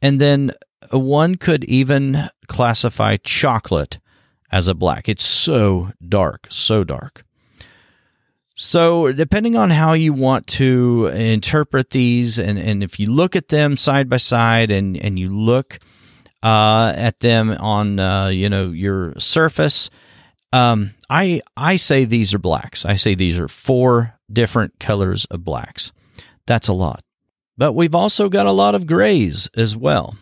and 0.00 0.20
then 0.20 0.52
one 0.92 1.34
could 1.34 1.64
even 1.64 2.28
classify 2.46 3.16
chocolate 3.16 3.98
as 4.52 4.68
a 4.68 4.74
black. 4.74 5.08
It's 5.08 5.24
so 5.24 5.90
dark, 6.08 6.46
so 6.48 6.84
dark. 6.84 7.24
So, 8.60 9.12
depending 9.12 9.54
on 9.54 9.70
how 9.70 9.92
you 9.92 10.12
want 10.12 10.48
to 10.48 11.06
interpret 11.14 11.90
these, 11.90 12.40
and, 12.40 12.58
and 12.58 12.82
if 12.82 12.98
you 12.98 13.08
look 13.08 13.36
at 13.36 13.50
them 13.50 13.76
side 13.76 14.08
by 14.08 14.16
side 14.16 14.72
and, 14.72 14.96
and 14.96 15.16
you 15.16 15.32
look 15.32 15.78
uh, 16.42 16.92
at 16.96 17.20
them 17.20 17.52
on 17.52 18.00
uh, 18.00 18.26
you 18.28 18.48
know 18.48 18.72
your 18.72 19.14
surface, 19.16 19.90
um, 20.52 20.92
I 21.08 21.40
I 21.56 21.76
say 21.76 22.04
these 22.04 22.34
are 22.34 22.40
blacks. 22.40 22.84
I 22.84 22.96
say 22.96 23.14
these 23.14 23.38
are 23.38 23.46
four 23.46 24.14
different 24.28 24.80
colors 24.80 25.24
of 25.26 25.44
blacks. 25.44 25.92
That's 26.44 26.66
a 26.66 26.72
lot. 26.72 27.04
But 27.56 27.74
we've 27.74 27.94
also 27.94 28.28
got 28.28 28.46
a 28.46 28.52
lot 28.52 28.74
of 28.74 28.88
grays 28.88 29.48
as 29.56 29.76
well. 29.76 30.16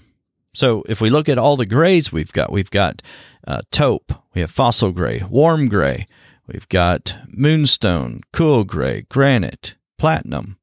So 0.52 0.84
if 0.90 1.00
we 1.00 1.08
look 1.08 1.30
at 1.30 1.38
all 1.38 1.56
the 1.56 1.64
grays 1.64 2.12
we've 2.12 2.32
got, 2.34 2.52
we've 2.52 2.70
got 2.70 3.00
uh, 3.46 3.62
taupe, 3.72 4.12
we 4.34 4.42
have 4.42 4.50
fossil 4.50 4.92
gray, 4.92 5.22
warm 5.26 5.68
gray, 5.68 6.06
we've 6.46 6.68
got 6.68 7.16
moonstone, 7.28 8.22
cool 8.32 8.64
gray, 8.64 9.02
granite, 9.08 9.76
platinum, 9.98 10.58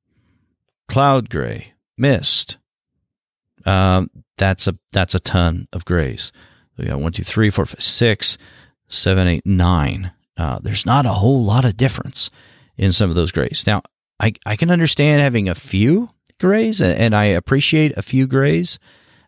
cloud 0.88 1.30
gray, 1.30 1.74
mist. 1.98 2.58
Um, 3.66 4.10
that's 4.38 4.68
a 4.68 4.78
that's 4.92 5.16
a 5.16 5.20
ton 5.20 5.68
of 5.72 5.86
grays. 5.86 6.32
We 6.78 6.86
got 6.86 7.00
one, 7.00 7.12
two, 7.12 7.24
three, 7.24 7.50
four, 7.50 7.66
five, 7.66 7.82
six, 7.82 8.38
seven, 8.88 9.28
eight, 9.28 9.46
nine. 9.46 10.12
Uh, 10.36 10.60
there's 10.62 10.86
not 10.86 11.06
a 11.06 11.10
whole 11.10 11.44
lot 11.44 11.66
of 11.66 11.78
difference 11.78 12.30
in 12.78 12.92
some 12.92 13.10
of 13.10 13.16
those 13.16 13.32
grays. 13.32 13.64
Now, 13.68 13.84
I, 14.20 14.34
I 14.46 14.56
can 14.56 14.72
understand 14.72 15.22
having 15.22 15.48
a 15.48 15.56
few 15.56 16.10
grays, 16.40 16.82
and 16.82 17.16
I 17.16 17.26
appreciate 17.26 17.98
a 17.98 18.02
few 18.02 18.28
grays. 18.28 18.80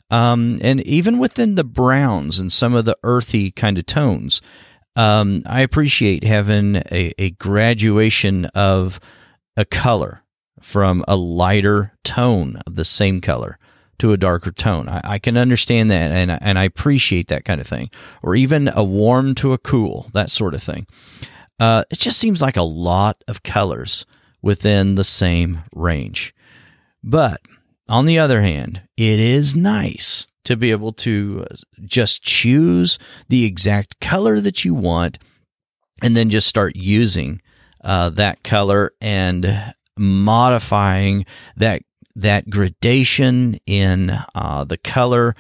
Um, 0.10 0.60
and 0.62 0.82
even 0.82 1.18
within 1.18 1.56
the 1.56 1.64
browns 1.64 2.40
and 2.40 2.52
some 2.52 2.74
of 2.74 2.86
the 2.86 2.98
earthy 3.04 3.52
kind 3.52 3.78
of 3.78 3.86
tones, 3.86 4.42
um, 4.96 5.44
I 5.46 5.62
appreciate 5.62 6.24
having 6.24 6.78
a, 6.78 7.12
a 7.18 7.32
graduation 7.32 8.46
of 8.46 9.00
a 9.58 9.66
color 9.66 10.24
from 10.62 11.04
a 11.08 11.16
lighter 11.16 11.94
tone 12.04 12.62
of 12.66 12.76
the 12.76 12.86
same 12.86 13.22
color 13.22 13.58
to 14.00 14.14
a 14.14 14.18
darker 14.18 14.52
tone. 14.52 14.90
I, 14.90 15.02
I, 15.04 15.20
can 15.20 15.38
understand 15.38 15.90
that 15.92 16.12
and, 16.12 16.32
and 16.32 16.60
I 16.60 16.64
appreciate 16.64 17.28
that 17.28 17.46
kind 17.46 17.62
of 17.62 17.68
thing. 17.68 17.90
Or 18.24 18.36
even 18.36 18.70
a 18.74 18.84
warm 18.84 19.36
to 19.36 19.54
a 19.54 19.58
cool, 19.58 20.10
that 20.14 20.30
sort 20.30 20.54
of 20.54 20.64
thing. 20.64 20.88
Uh, 21.60 21.84
it 21.90 22.00
just 22.00 22.20
seems 22.20 22.42
like 22.42 22.58
a 22.58 22.64
lot 22.64 23.24
of 23.28 23.44
colors 23.44 24.06
within 24.42 24.96
the 24.96 25.04
same 25.04 25.64
range. 25.74 26.34
But 27.04 27.42
on 27.88 28.06
the 28.06 28.20
other 28.20 28.42
hand, 28.42 28.82
it 28.98 29.20
is 29.20 29.56
nice 29.56 30.28
to 30.46 30.56
be 30.56 30.72
able 30.72 30.94
to 30.94 31.46
uh, 31.50 31.56
just 31.84 32.24
choose 32.24 32.98
the 33.30 33.46
exact 33.46 34.00
color 34.00 34.40
that 34.40 34.66
you 34.66 34.74
want 34.74 35.20
and 36.02 36.16
then 36.16 36.30
just 36.30 36.48
start 36.48 36.76
using 36.76 37.42
uh, 37.84 38.10
that 38.10 38.44
color 38.44 38.94
and 39.02 39.74
modifying 39.98 41.26
that 41.56 41.82
that 42.16 42.50
gradation 42.50 43.60
in 43.66 44.12
uh, 44.34 44.64
the 44.64 44.78
color 44.78 45.36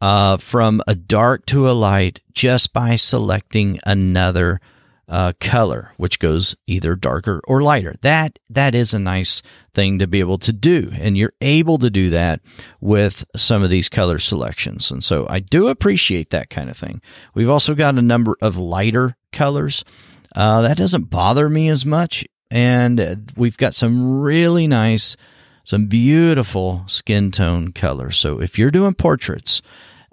uh, 0.00 0.36
from 0.36 0.82
a 0.86 0.94
dark 0.94 1.46
to 1.46 1.68
a 1.68 1.72
light 1.72 2.20
just 2.32 2.72
by 2.72 2.96
selecting 2.96 3.78
another 3.84 4.60
uh, 5.08 5.32
color, 5.40 5.92
which 5.96 6.18
goes 6.18 6.54
either 6.66 6.94
darker 6.94 7.40
or 7.48 7.62
lighter. 7.62 7.94
That 8.02 8.38
that 8.50 8.74
is 8.74 8.92
a 8.92 8.98
nice 8.98 9.42
thing 9.72 9.98
to 9.98 10.06
be 10.06 10.20
able 10.20 10.38
to 10.38 10.52
do, 10.52 10.90
and 10.92 11.16
you're 11.16 11.32
able 11.40 11.78
to 11.78 11.90
do 11.90 12.10
that 12.10 12.40
with 12.80 13.24
some 13.34 13.62
of 13.62 13.70
these 13.70 13.88
color 13.88 14.18
selections. 14.18 14.90
And 14.90 15.02
so 15.02 15.26
I 15.30 15.40
do 15.40 15.68
appreciate 15.68 16.30
that 16.30 16.50
kind 16.50 16.68
of 16.68 16.76
thing. 16.76 17.00
We've 17.34 17.50
also 17.50 17.74
got 17.74 17.96
a 17.96 18.02
number 18.02 18.36
of 18.42 18.58
lighter 18.58 19.16
colors. 19.32 19.84
Uh, 20.36 20.62
that 20.62 20.76
doesn't 20.76 21.04
bother 21.04 21.48
me 21.48 21.68
as 21.68 21.86
much, 21.86 22.26
and 22.50 23.32
we've 23.36 23.56
got 23.56 23.74
some 23.74 24.20
really 24.20 24.66
nice, 24.66 25.16
some 25.64 25.86
beautiful 25.86 26.84
skin 26.86 27.30
tone 27.30 27.72
colors. 27.72 28.18
So 28.18 28.40
if 28.40 28.58
you're 28.58 28.70
doing 28.70 28.94
portraits. 28.94 29.62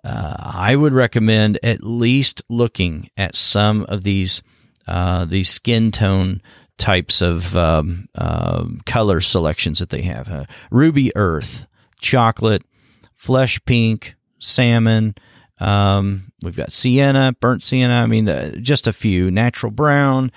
Uh, 0.03 0.35
I 0.37 0.75
would 0.75 0.93
recommend 0.93 1.57
at 1.63 1.83
least 1.83 2.43
looking 2.47 3.09
at 3.17 3.35
some 3.35 3.83
of 3.89 4.03
these 4.03 4.43
uh, 4.87 5.25
these 5.25 5.49
skin 5.49 5.91
tone 5.91 6.41
types 6.77 7.21
of 7.21 7.55
um, 7.55 8.07
uh, 8.15 8.65
color 8.85 9.21
selections 9.21 9.79
that 9.79 9.89
they 9.89 10.01
have 10.01 10.29
uh, 10.29 10.45
ruby 10.71 11.15
earth, 11.15 11.67
chocolate, 11.99 12.63
flesh 13.13 13.63
pink, 13.65 14.15
salmon. 14.39 15.15
Um, 15.59 16.31
we've 16.43 16.57
got 16.57 16.73
sienna, 16.73 17.33
burnt 17.39 17.63
sienna. 17.63 17.95
I 17.95 18.05
mean, 18.07 18.27
uh, 18.27 18.57
just 18.57 18.87
a 18.87 18.93
few. 18.93 19.31
Natural 19.31 19.71
brown. 19.71 20.31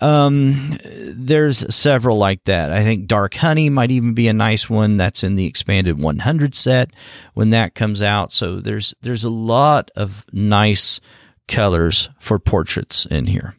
Um, 0.00 0.78
there's 0.84 1.72
several 1.74 2.16
like 2.18 2.42
that. 2.44 2.72
I 2.72 2.82
think 2.82 3.06
dark 3.06 3.34
honey 3.34 3.70
might 3.70 3.92
even 3.92 4.14
be 4.14 4.26
a 4.26 4.32
nice 4.32 4.68
one. 4.68 4.96
That's 4.96 5.22
in 5.22 5.36
the 5.36 5.46
expanded 5.46 6.00
100 6.00 6.54
set 6.56 6.90
when 7.34 7.50
that 7.50 7.76
comes 7.76 8.02
out. 8.02 8.32
So 8.32 8.58
there's 8.58 8.94
there's 9.02 9.22
a 9.22 9.30
lot 9.30 9.92
of 9.94 10.26
nice 10.32 11.00
colors 11.46 12.08
for 12.18 12.40
portraits 12.40 13.06
in 13.06 13.26
here. 13.26 13.54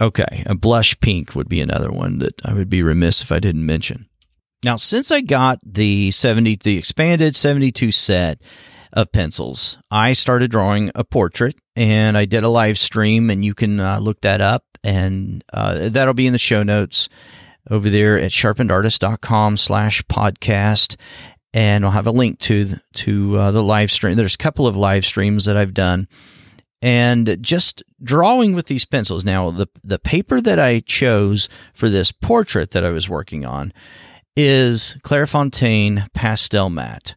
Okay, 0.00 0.44
a 0.46 0.54
blush 0.54 0.98
pink 1.00 1.34
would 1.34 1.48
be 1.48 1.60
another 1.60 1.90
one 1.90 2.18
that 2.18 2.34
I 2.44 2.52
would 2.52 2.68
be 2.68 2.82
remiss 2.82 3.20
if 3.20 3.32
I 3.32 3.40
didn't 3.40 3.66
mention. 3.66 4.08
Now, 4.64 4.76
since 4.76 5.10
I 5.10 5.20
got 5.20 5.58
the 5.64 6.10
70 6.10 6.56
the 6.62 6.78
expanded 6.78 7.36
72 7.36 7.92
set 7.92 8.40
of 8.92 9.12
pencils, 9.12 9.78
I 9.90 10.12
started 10.12 10.50
drawing 10.50 10.90
a 10.94 11.04
portrait 11.04 11.56
and 11.76 12.16
I 12.16 12.24
did 12.24 12.44
a 12.44 12.48
live 12.48 12.78
stream 12.78 13.30
and 13.30 13.44
you 13.44 13.54
can 13.54 13.80
uh, 13.80 13.98
look 13.98 14.20
that 14.22 14.40
up 14.40 14.64
and 14.84 15.44
uh, 15.52 15.88
that'll 15.88 16.14
be 16.14 16.26
in 16.26 16.32
the 16.32 16.38
show 16.38 16.62
notes 16.62 17.08
over 17.70 17.90
there 17.90 18.18
at 18.18 18.30
sharpenedartist.com 18.30 19.56
slash 19.56 20.02
podcast 20.04 20.96
and 21.52 21.84
i'll 21.84 21.90
have 21.90 22.06
a 22.06 22.12
link 22.12 22.38
to 22.38 22.76
to 22.94 23.36
uh, 23.36 23.50
the 23.50 23.62
live 23.62 23.90
stream 23.90 24.16
there's 24.16 24.34
a 24.34 24.38
couple 24.38 24.66
of 24.66 24.76
live 24.76 25.04
streams 25.04 25.44
that 25.44 25.56
i've 25.56 25.74
done 25.74 26.08
and 26.80 27.38
just 27.40 27.82
drawing 28.02 28.54
with 28.54 28.66
these 28.66 28.84
pencils 28.84 29.24
now 29.24 29.50
the 29.50 29.66
the 29.82 29.98
paper 29.98 30.40
that 30.40 30.58
i 30.58 30.80
chose 30.80 31.48
for 31.74 31.88
this 31.88 32.12
portrait 32.12 32.70
that 32.70 32.84
i 32.84 32.90
was 32.90 33.08
working 33.08 33.44
on 33.44 33.72
is 34.36 34.96
clairefontaine 35.02 36.06
pastel 36.14 36.70
matte 36.70 37.14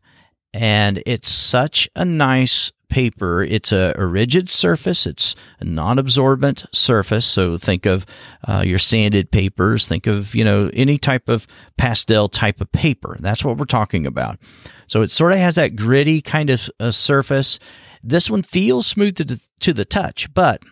and 0.54 1.02
it's 1.06 1.30
such 1.30 1.88
a 1.96 2.04
nice 2.04 2.72
paper. 2.92 3.42
It's 3.42 3.72
a, 3.72 3.96
a 3.98 4.06
rigid 4.06 4.50
surface. 4.50 5.08
It's 5.08 5.36
a 5.60 5.66
non-absorbent 5.66 6.66
surface. 6.74 7.26
So 7.26 7.58
think 7.58 7.88
of 7.88 8.06
uh, 8.48 8.64
your 8.66 8.78
sanded 8.78 9.32
papers. 9.32 9.88
Think 9.88 10.06
of 10.06 10.36
you 10.36 10.44
know 10.44 10.70
any 10.74 11.00
type 11.00 11.28
of 11.28 11.48
pastel 11.78 12.28
type 12.28 12.62
of 12.62 12.72
paper. 12.72 13.16
That's 13.20 13.44
what 13.44 13.58
we're 13.58 13.66
talking 13.66 14.06
about. 14.06 14.38
So 14.86 15.02
it 15.02 15.10
sort 15.10 15.32
of 15.32 15.40
has 15.40 15.56
that 15.56 15.76
gritty 15.76 16.22
kind 16.22 16.52
of 16.52 16.70
uh, 16.80 16.92
surface. 16.92 17.58
This 18.04 18.30
one 18.30 18.44
feels 18.44 18.88
smooth 18.88 19.16
to, 19.16 19.40
to 19.60 19.74
the 19.74 19.86
touch, 19.86 20.34
but 20.34 20.64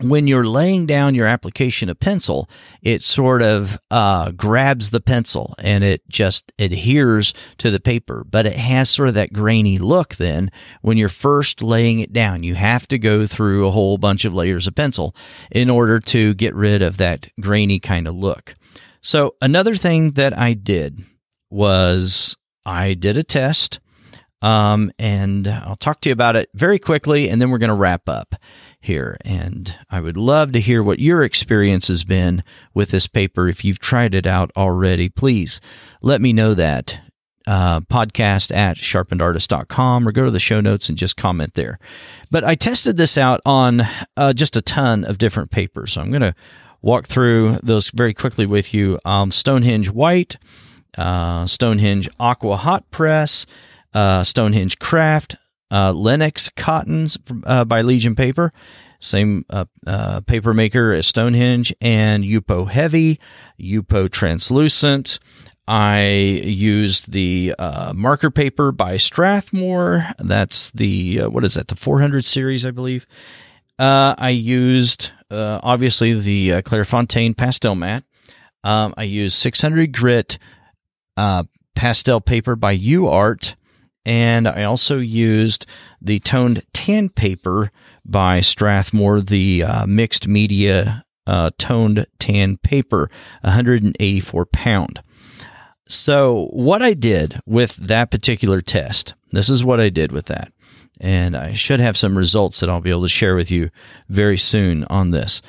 when 0.00 0.26
you're 0.26 0.46
laying 0.46 0.86
down 0.86 1.14
your 1.14 1.26
application 1.26 1.88
of 1.88 2.00
pencil, 2.00 2.50
it 2.82 3.04
sort 3.04 3.42
of 3.42 3.78
uh, 3.92 4.32
grabs 4.32 4.90
the 4.90 5.00
pencil 5.00 5.54
and 5.60 5.84
it 5.84 6.02
just 6.08 6.52
adheres 6.58 7.32
to 7.58 7.70
the 7.70 7.78
paper. 7.78 8.24
But 8.28 8.46
it 8.46 8.56
has 8.56 8.90
sort 8.90 9.08
of 9.08 9.14
that 9.14 9.32
grainy 9.32 9.78
look 9.78 10.16
then 10.16 10.50
when 10.82 10.96
you're 10.96 11.08
first 11.08 11.62
laying 11.62 12.00
it 12.00 12.12
down. 12.12 12.42
You 12.42 12.56
have 12.56 12.88
to 12.88 12.98
go 12.98 13.26
through 13.26 13.66
a 13.66 13.70
whole 13.70 13.96
bunch 13.96 14.24
of 14.24 14.34
layers 14.34 14.66
of 14.66 14.74
pencil 14.74 15.14
in 15.52 15.70
order 15.70 16.00
to 16.00 16.34
get 16.34 16.54
rid 16.56 16.82
of 16.82 16.96
that 16.96 17.28
grainy 17.40 17.78
kind 17.78 18.08
of 18.08 18.14
look. 18.14 18.56
So, 19.00 19.36
another 19.40 19.76
thing 19.76 20.12
that 20.12 20.36
I 20.36 20.54
did 20.54 21.04
was 21.50 22.36
I 22.66 22.94
did 22.94 23.16
a 23.16 23.22
test. 23.22 23.78
Um, 24.44 24.92
and 24.98 25.48
I'll 25.48 25.74
talk 25.74 26.02
to 26.02 26.10
you 26.10 26.12
about 26.12 26.36
it 26.36 26.50
very 26.52 26.78
quickly, 26.78 27.30
and 27.30 27.40
then 27.40 27.48
we're 27.48 27.56
going 27.56 27.68
to 27.68 27.74
wrap 27.74 28.10
up 28.10 28.34
here. 28.78 29.16
And 29.24 29.74
I 29.90 30.02
would 30.02 30.18
love 30.18 30.52
to 30.52 30.60
hear 30.60 30.82
what 30.82 30.98
your 30.98 31.22
experience 31.22 31.88
has 31.88 32.04
been 32.04 32.44
with 32.74 32.90
this 32.90 33.06
paper. 33.06 33.48
If 33.48 33.64
you've 33.64 33.78
tried 33.78 34.14
it 34.14 34.26
out 34.26 34.50
already, 34.54 35.08
please 35.08 35.62
let 36.02 36.20
me 36.20 36.34
know 36.34 36.52
that. 36.54 37.00
Uh, 37.46 37.80
podcast 37.80 38.54
at 38.56 38.78
sharpenedartist.com 38.78 40.08
or 40.08 40.12
go 40.12 40.24
to 40.24 40.30
the 40.30 40.40
show 40.40 40.62
notes 40.62 40.88
and 40.88 40.96
just 40.96 41.14
comment 41.14 41.52
there. 41.52 41.78
But 42.30 42.42
I 42.42 42.54
tested 42.54 42.96
this 42.96 43.18
out 43.18 43.42
on 43.44 43.82
uh, 44.16 44.32
just 44.32 44.56
a 44.56 44.62
ton 44.62 45.04
of 45.04 45.18
different 45.18 45.50
papers. 45.50 45.92
So 45.92 46.00
I'm 46.00 46.08
going 46.08 46.22
to 46.22 46.34
walk 46.80 47.06
through 47.06 47.58
those 47.62 47.90
very 47.90 48.14
quickly 48.14 48.46
with 48.46 48.72
you. 48.72 48.98
Um, 49.04 49.30
Stonehenge 49.30 49.90
White, 49.90 50.36
uh, 50.96 51.44
Stonehenge 51.44 52.08
Aqua 52.18 52.56
Hot 52.56 52.90
Press, 52.90 53.44
uh, 53.94 54.24
Stonehenge 54.24 54.78
Craft, 54.78 55.36
uh, 55.70 55.92
Lenox 55.92 56.50
Cottons 56.50 57.16
uh, 57.44 57.64
by 57.64 57.82
Legion 57.82 58.14
Paper, 58.14 58.52
same 59.00 59.44
uh, 59.50 59.64
uh, 59.86 60.20
paper 60.22 60.54
maker 60.54 60.92
as 60.92 61.06
Stonehenge, 61.06 61.74
and 61.80 62.24
Yupo 62.24 62.68
Heavy, 62.68 63.20
Yupo 63.60 64.10
Translucent. 64.10 65.18
I 65.66 66.06
used 66.44 67.12
the 67.12 67.54
uh, 67.58 67.92
marker 67.94 68.30
paper 68.30 68.70
by 68.72 68.98
Strathmore. 68.98 70.06
That's 70.18 70.70
the, 70.70 71.22
what 71.22 71.44
is 71.44 71.54
that, 71.54 71.68
the 71.68 71.76
400 71.76 72.24
series, 72.24 72.66
I 72.66 72.70
believe. 72.70 73.06
I 73.78 74.28
used, 74.28 75.10
obviously, 75.30 76.14
the 76.14 76.62
Clairefontaine 76.62 77.36
Pastel 77.36 77.74
Matte. 77.74 78.04
Um, 78.62 78.94
I 78.96 79.04
used 79.04 79.36
600 79.38 79.92
grit 79.92 80.38
pastel 81.74 82.20
paper 82.20 82.56
by 82.56 82.76
UArt 82.76 83.54
and 84.04 84.46
I 84.46 84.64
also 84.64 84.98
used 84.98 85.66
the 86.00 86.18
toned 86.20 86.62
tan 86.72 87.08
paper 87.08 87.70
by 88.04 88.40
Strathmore, 88.40 89.20
the 89.20 89.62
uh, 89.62 89.86
mixed 89.86 90.28
media 90.28 91.04
uh, 91.26 91.50
toned 91.58 92.06
tan 92.18 92.58
paper, 92.58 93.10
184 93.42 94.46
pound. 94.46 95.02
So, 95.86 96.48
what 96.52 96.82
I 96.82 96.94
did 96.94 97.40
with 97.46 97.76
that 97.76 98.10
particular 98.10 98.60
test, 98.60 99.14
this 99.32 99.50
is 99.50 99.64
what 99.64 99.80
I 99.80 99.90
did 99.90 100.12
with 100.12 100.26
that. 100.26 100.52
And 101.00 101.36
I 101.36 101.52
should 101.52 101.80
have 101.80 101.96
some 101.96 102.16
results 102.16 102.60
that 102.60 102.70
I'll 102.70 102.80
be 102.80 102.90
able 102.90 103.02
to 103.02 103.08
share 103.08 103.34
with 103.34 103.50
you 103.50 103.70
very 104.08 104.38
soon 104.38 104.84
on 104.84 105.10
this. 105.10 105.42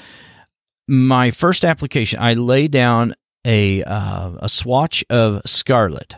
My 0.87 1.31
first 1.31 1.63
application, 1.63 2.19
I 2.19 2.33
lay 2.33 2.67
down 2.67 3.15
a, 3.45 3.83
uh, 3.83 4.31
a 4.39 4.49
swatch 4.49 5.05
of 5.09 5.41
scarlet 5.45 6.15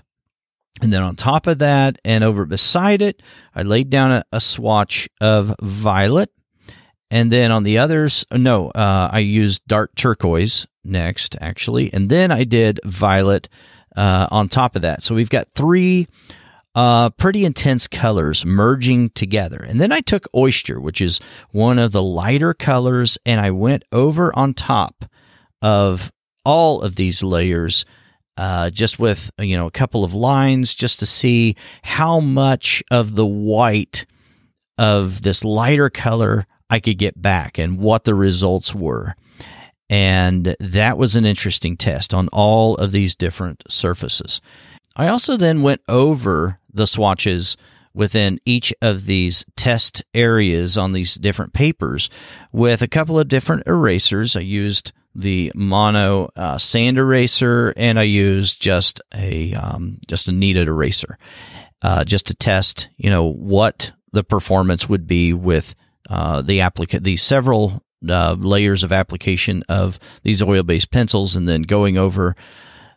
and 0.81 0.93
then 0.93 1.01
on 1.01 1.15
top 1.15 1.47
of 1.47 1.59
that 1.59 1.99
and 2.05 2.23
over 2.23 2.45
beside 2.45 3.01
it, 3.01 3.21
I 3.55 3.63
laid 3.63 3.89
down 3.89 4.11
a, 4.11 4.23
a 4.31 4.39
swatch 4.39 5.09
of 5.19 5.55
violet. 5.61 6.31
And 7.09 7.31
then 7.31 7.51
on 7.51 7.63
the 7.63 7.77
others, 7.77 8.25
no, 8.31 8.69
uh, 8.69 9.09
I 9.11 9.19
used 9.19 9.65
dark 9.65 9.95
turquoise 9.95 10.67
next, 10.83 11.37
actually. 11.39 11.91
And 11.93 12.09
then 12.09 12.31
I 12.31 12.43
did 12.43 12.79
violet 12.83 13.47
uh, 13.95 14.27
on 14.29 14.49
top 14.49 14.75
of 14.75 14.81
that. 14.81 15.03
So 15.03 15.15
we've 15.15 15.29
got 15.29 15.47
three 15.49 16.07
uh, 16.75 17.09
pretty 17.11 17.43
intense 17.43 17.87
colors 17.87 18.45
merging 18.45 19.09
together. 19.11 19.57
And 19.57 19.81
then 19.81 19.91
I 19.91 20.01
took 20.01 20.27
oyster, 20.35 20.79
which 20.79 21.01
is 21.01 21.19
one 21.51 21.79
of 21.79 21.91
the 21.91 22.03
lighter 22.03 22.53
colors, 22.53 23.17
and 23.25 23.41
I 23.41 23.49
went 23.49 23.83
over 23.91 24.37
on 24.37 24.53
top 24.53 25.05
of 25.61 26.11
all 26.45 26.81
of 26.81 26.95
these 26.95 27.23
layers 27.23 27.83
uh, 28.37 28.69
just 28.69 28.99
with 28.99 29.31
you 29.39 29.57
know 29.57 29.67
a 29.67 29.71
couple 29.71 30.03
of 30.03 30.13
lines 30.13 30.73
just 30.73 30.99
to 30.99 31.05
see 31.05 31.55
how 31.83 32.19
much 32.19 32.83
of 32.91 33.15
the 33.15 33.25
white 33.25 34.05
of 34.77 35.23
this 35.23 35.43
lighter 35.43 35.89
color 35.89 36.45
I 36.69 36.79
could 36.79 36.97
get 36.97 37.21
back 37.21 37.57
and 37.57 37.79
what 37.79 38.03
the 38.03 38.15
results 38.15 38.75
were. 38.75 39.15
And 39.89 40.55
that 40.59 40.97
was 40.97 41.15
an 41.15 41.25
interesting 41.25 41.77
test 41.77 42.13
on 42.13 42.27
all 42.33 42.75
of 42.75 42.91
these 42.91 43.15
different 43.15 43.63
surfaces. 43.69 44.41
I 44.95 45.07
also 45.07 45.37
then 45.37 45.61
went 45.61 45.81
over 45.87 46.59
the 46.73 46.87
swatches 46.87 47.55
within 47.93 48.39
each 48.45 48.73
of 48.81 49.05
these 49.05 49.45
test 49.55 50.03
areas 50.13 50.77
on 50.77 50.91
these 50.91 51.15
different 51.15 51.53
papers 51.53 52.09
with 52.51 52.81
a 52.81 52.87
couple 52.87 53.17
of 53.19 53.27
different 53.27 53.63
erasers. 53.65 54.35
I 54.35 54.41
used 54.41 54.91
the 55.17 55.51
mono 55.55 56.29
uh, 56.35 56.57
sand 56.57 56.97
eraser, 56.97 57.73
and 57.75 57.99
I 57.99 58.03
used 58.03 58.61
just 58.61 59.01
a 59.13 59.53
um, 59.53 59.97
just 60.07 60.29
a 60.29 60.31
kneaded 60.31 60.67
eraser, 60.67 61.17
uh, 61.81 62.03
just 62.03 62.27
to 62.27 62.35
test, 62.35 62.89
you 62.97 63.09
know, 63.09 63.25
what 63.25 63.91
the 64.13 64.23
performance 64.23 64.87
would 64.87 65.07
be 65.07 65.33
with 65.33 65.75
uh, 66.09 66.41
the 66.43 66.61
applicant, 66.61 67.03
these 67.03 67.23
several 67.23 67.83
uh, 68.07 68.35
layers 68.37 68.83
of 68.83 68.91
application 68.91 69.63
of 69.67 69.99
these 70.21 70.41
oil-based 70.41 70.91
pencils, 70.91 71.35
and 71.35 71.47
then 71.47 71.63
going 71.63 71.97
over 71.97 72.35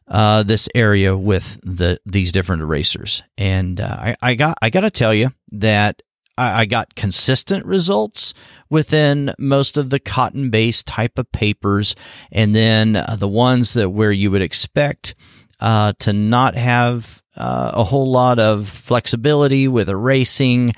uh, 0.07 0.43
this 0.43 0.69
area 0.75 1.17
with 1.17 1.59
the 1.63 1.99
these 2.05 2.33
different 2.33 2.63
erasers. 2.63 3.23
And 3.39 3.81
uh, 3.81 3.97
I, 3.99 4.17
I 4.21 4.35
got 4.35 4.59
I 4.61 4.69
got 4.69 4.83
to 4.83 4.91
tell 4.91 5.15
you 5.15 5.31
that 5.53 6.03
I, 6.41 6.65
got 6.67 6.95
consistent 6.95 7.65
results 7.67 8.35
within 8.69 9.33
most 9.39 9.77
of 9.77 9.91
the 9.91 10.01
cotton 10.01 10.51
based 10.51 10.87
type 10.87 11.19
of 11.19 11.31
papers. 11.33 11.95
And 12.33 12.55
then 12.55 12.97
uh, 12.97 13.17
the 13.19 13.29
ones 13.29 13.75
that 13.75 13.91
where 13.91 14.13
you 14.13 14.31
would 14.31 14.43
expect 14.43 15.15
uh, 15.61 15.93
to 16.01 16.13
not 16.13 16.55
have 16.55 17.23
uh, 17.37 17.71
a 17.75 17.85
whole 17.85 18.11
lot 18.11 18.39
of 18.39 18.69
flexibility 18.69 19.69
with 19.69 19.89
erasing 19.89 20.73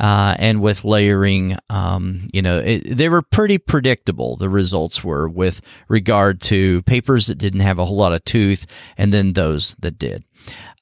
uh, 0.00 0.34
and 0.38 0.60
with 0.60 0.84
layering. 0.84 1.56
Um, 1.70 2.28
you 2.32 2.42
know, 2.42 2.58
it, 2.58 2.80
they 2.96 3.08
were 3.08 3.22
pretty 3.22 3.58
predictable. 3.58 4.36
The 4.36 4.48
results 4.48 5.04
were 5.04 5.28
with 5.28 5.60
regard 5.86 6.40
to 6.42 6.82
papers 6.82 7.26
that 7.26 7.38
didn't 7.38 7.60
have 7.60 7.78
a 7.78 7.84
whole 7.84 7.96
lot 7.96 8.12
of 8.12 8.24
tooth, 8.24 8.66
and 8.96 9.12
then 9.12 9.34
those 9.34 9.76
that 9.80 9.98
did. 9.98 10.24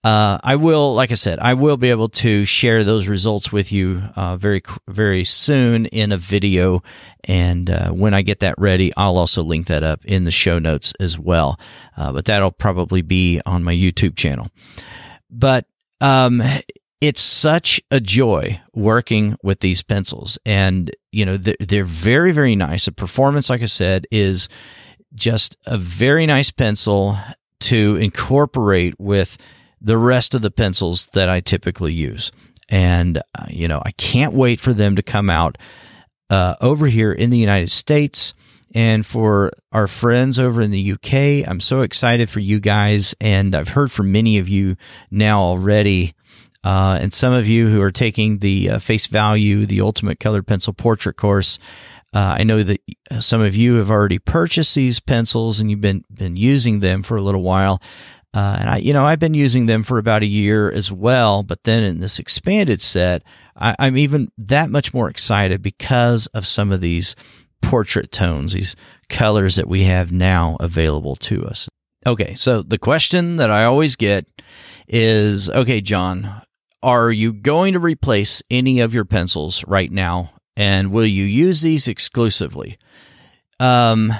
Uh, 0.04 0.38
I 0.44 0.56
will, 0.56 0.94
like 0.94 1.10
I 1.10 1.14
said, 1.14 1.40
I 1.40 1.54
will 1.54 1.76
be 1.76 1.90
able 1.90 2.08
to 2.10 2.44
share 2.44 2.84
those 2.84 3.08
results 3.08 3.50
with 3.50 3.72
you 3.72 4.02
uh, 4.14 4.36
very, 4.36 4.62
very 4.86 5.24
soon 5.24 5.86
in 5.86 6.12
a 6.12 6.16
video. 6.16 6.82
And 7.24 7.68
uh, 7.68 7.90
when 7.90 8.14
I 8.14 8.22
get 8.22 8.40
that 8.40 8.54
ready, 8.56 8.92
I'll 8.96 9.16
also 9.16 9.42
link 9.42 9.66
that 9.66 9.82
up 9.82 10.04
in 10.04 10.24
the 10.24 10.30
show 10.30 10.58
notes 10.60 10.92
as 11.00 11.18
well. 11.18 11.58
Uh, 11.96 12.12
but 12.12 12.26
that'll 12.26 12.52
probably 12.52 13.02
be 13.02 13.40
on 13.44 13.64
my 13.64 13.74
YouTube 13.74 14.16
channel. 14.16 14.48
But 15.28 15.66
um, 16.00 16.40
it's 17.00 17.22
such 17.22 17.80
a 17.90 18.00
joy 18.00 18.60
working 18.74 19.36
with 19.42 19.60
these 19.60 19.82
pencils, 19.82 20.38
and 20.46 20.94
you 21.12 21.26
know 21.26 21.36
they're, 21.36 21.56
they're 21.60 21.84
very, 21.84 22.32
very 22.32 22.56
nice. 22.56 22.86
The 22.86 22.92
performance, 22.92 23.50
like 23.50 23.62
I 23.62 23.66
said, 23.66 24.06
is 24.10 24.48
just 25.14 25.56
a 25.66 25.76
very 25.76 26.26
nice 26.26 26.50
pencil 26.50 27.18
to 27.60 27.96
incorporate 27.96 28.94
with 28.98 29.36
the 29.80 29.98
rest 29.98 30.34
of 30.34 30.42
the 30.42 30.50
pencils 30.50 31.06
that 31.06 31.28
I 31.28 31.40
typically 31.40 31.92
use. 31.92 32.32
And, 32.68 33.18
uh, 33.18 33.46
you 33.48 33.68
know, 33.68 33.82
I 33.84 33.92
can't 33.92 34.34
wait 34.34 34.58
for 34.60 34.72
them 34.72 34.96
to 34.96 35.02
come 35.02 35.30
out 35.30 35.58
uh, 36.30 36.56
over 36.60 36.86
here 36.86 37.12
in 37.12 37.30
the 37.30 37.38
United 37.38 37.70
States. 37.70 38.34
And 38.74 39.06
for 39.06 39.52
our 39.72 39.86
friends 39.86 40.38
over 40.38 40.60
in 40.60 40.70
the 40.70 40.92
UK, 40.92 41.48
I'm 41.48 41.60
so 41.60 41.82
excited 41.82 42.28
for 42.28 42.40
you 42.40 42.60
guys. 42.60 43.14
And 43.20 43.54
I've 43.54 43.68
heard 43.68 43.92
from 43.92 44.12
many 44.12 44.38
of 44.38 44.48
you 44.48 44.76
now 45.10 45.40
already. 45.40 46.14
Uh, 46.64 46.98
and 47.00 47.14
some 47.14 47.32
of 47.32 47.46
you 47.46 47.68
who 47.68 47.80
are 47.80 47.92
taking 47.92 48.38
the 48.38 48.70
uh, 48.70 48.78
face 48.80 49.06
value, 49.06 49.66
the 49.66 49.80
ultimate 49.80 50.18
colored 50.18 50.46
pencil 50.46 50.72
portrait 50.72 51.16
course. 51.16 51.60
Uh, 52.12 52.36
I 52.38 52.44
know 52.44 52.62
that 52.62 52.80
some 53.20 53.40
of 53.40 53.54
you 53.54 53.74
have 53.76 53.90
already 53.90 54.18
purchased 54.18 54.74
these 54.74 55.00
pencils 55.00 55.60
and 55.60 55.70
you've 55.70 55.80
been 55.80 56.04
been 56.12 56.36
using 56.36 56.80
them 56.80 57.02
for 57.02 57.16
a 57.16 57.22
little 57.22 57.42
while. 57.42 57.80
Uh, 58.36 58.58
and 58.60 58.68
I, 58.68 58.76
you 58.76 58.92
know, 58.92 59.06
I've 59.06 59.18
been 59.18 59.32
using 59.32 59.64
them 59.64 59.82
for 59.82 59.96
about 59.96 60.22
a 60.22 60.26
year 60.26 60.70
as 60.70 60.92
well. 60.92 61.42
But 61.42 61.64
then 61.64 61.82
in 61.82 62.00
this 62.00 62.18
expanded 62.18 62.82
set, 62.82 63.22
I, 63.56 63.74
I'm 63.78 63.96
even 63.96 64.30
that 64.36 64.68
much 64.68 64.92
more 64.92 65.08
excited 65.08 65.62
because 65.62 66.26
of 66.28 66.46
some 66.46 66.70
of 66.70 66.82
these 66.82 67.16
portrait 67.62 68.12
tones, 68.12 68.52
these 68.52 68.76
colors 69.08 69.56
that 69.56 69.68
we 69.68 69.84
have 69.84 70.12
now 70.12 70.58
available 70.60 71.16
to 71.16 71.46
us. 71.46 71.66
Okay, 72.06 72.34
so 72.34 72.60
the 72.60 72.76
question 72.76 73.36
that 73.36 73.50
I 73.50 73.64
always 73.64 73.96
get 73.96 74.28
is 74.86 75.48
okay, 75.48 75.80
John, 75.80 76.42
are 76.82 77.10
you 77.10 77.32
going 77.32 77.72
to 77.72 77.78
replace 77.78 78.42
any 78.50 78.80
of 78.80 78.92
your 78.92 79.06
pencils 79.06 79.64
right 79.66 79.90
now? 79.90 80.32
And 80.58 80.92
will 80.92 81.06
you 81.06 81.24
use 81.24 81.62
these 81.62 81.88
exclusively? 81.88 82.76
Um, 83.58 84.12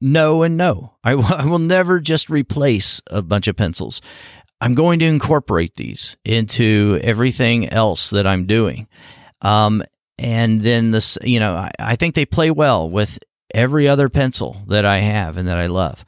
no 0.00 0.42
and 0.42 0.56
no. 0.56 0.94
I, 1.04 1.10
w- 1.12 1.34
I 1.34 1.46
will 1.46 1.58
never 1.58 2.00
just 2.00 2.30
replace 2.30 3.02
a 3.08 3.22
bunch 3.22 3.48
of 3.48 3.56
pencils. 3.56 4.00
I'm 4.60 4.74
going 4.74 4.98
to 4.98 5.06
incorporate 5.06 5.74
these 5.74 6.16
into 6.24 7.00
everything 7.02 7.68
else 7.68 8.10
that 8.10 8.26
I'm 8.26 8.46
doing. 8.46 8.88
Um, 9.40 9.82
and 10.18 10.60
then 10.60 10.90
this, 10.90 11.16
you 11.22 11.40
know, 11.40 11.54
I, 11.54 11.70
I, 11.78 11.96
think 11.96 12.14
they 12.14 12.26
play 12.26 12.50
well 12.50 12.90
with 12.90 13.18
every 13.54 13.88
other 13.88 14.10
pencil 14.10 14.58
that 14.66 14.84
I 14.84 14.98
have 14.98 15.38
and 15.38 15.48
that 15.48 15.56
I 15.56 15.66
love. 15.66 16.04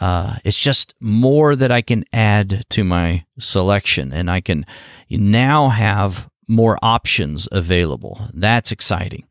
Uh, 0.00 0.36
it's 0.44 0.58
just 0.58 0.92
more 1.00 1.56
that 1.56 1.72
I 1.72 1.80
can 1.80 2.04
add 2.12 2.64
to 2.70 2.84
my 2.84 3.24
selection, 3.38 4.12
and 4.12 4.30
I 4.30 4.40
can 4.40 4.66
now 5.08 5.68
have 5.68 6.28
more 6.48 6.76
options 6.82 7.48
available. 7.50 8.28
That's 8.34 8.72
exciting. 8.72 9.24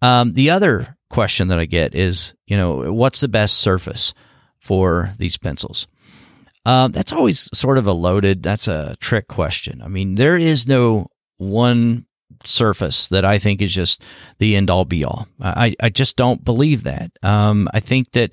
Um, 0.00 0.34
the 0.34 0.48
other 0.48 0.95
question 1.10 1.48
that 1.48 1.58
I 1.58 1.64
get 1.64 1.94
is, 1.94 2.34
you 2.46 2.56
know, 2.56 2.92
what's 2.92 3.20
the 3.20 3.28
best 3.28 3.58
surface 3.58 4.14
for 4.58 5.12
these 5.18 5.36
pencils? 5.36 5.86
Uh, 6.64 6.88
that's 6.88 7.12
always 7.12 7.48
sort 7.56 7.78
of 7.78 7.86
a 7.86 7.92
loaded, 7.92 8.42
that's 8.42 8.66
a 8.66 8.96
trick 9.00 9.28
question. 9.28 9.80
I 9.82 9.88
mean, 9.88 10.16
there 10.16 10.36
is 10.36 10.66
no 10.66 11.08
one 11.38 12.06
surface 12.44 13.08
that 13.08 13.24
I 13.24 13.38
think 13.38 13.62
is 13.62 13.72
just 13.72 14.02
the 14.38 14.56
end 14.56 14.68
all 14.68 14.84
be 14.84 15.04
all. 15.04 15.28
I, 15.40 15.74
I 15.80 15.90
just 15.90 16.16
don't 16.16 16.44
believe 16.44 16.82
that. 16.84 17.12
Um, 17.22 17.68
I 17.72 17.80
think 17.80 18.12
that 18.12 18.32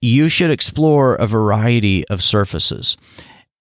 you 0.00 0.28
should 0.28 0.50
explore 0.50 1.14
a 1.14 1.26
variety 1.26 2.06
of 2.08 2.22
surfaces. 2.22 2.96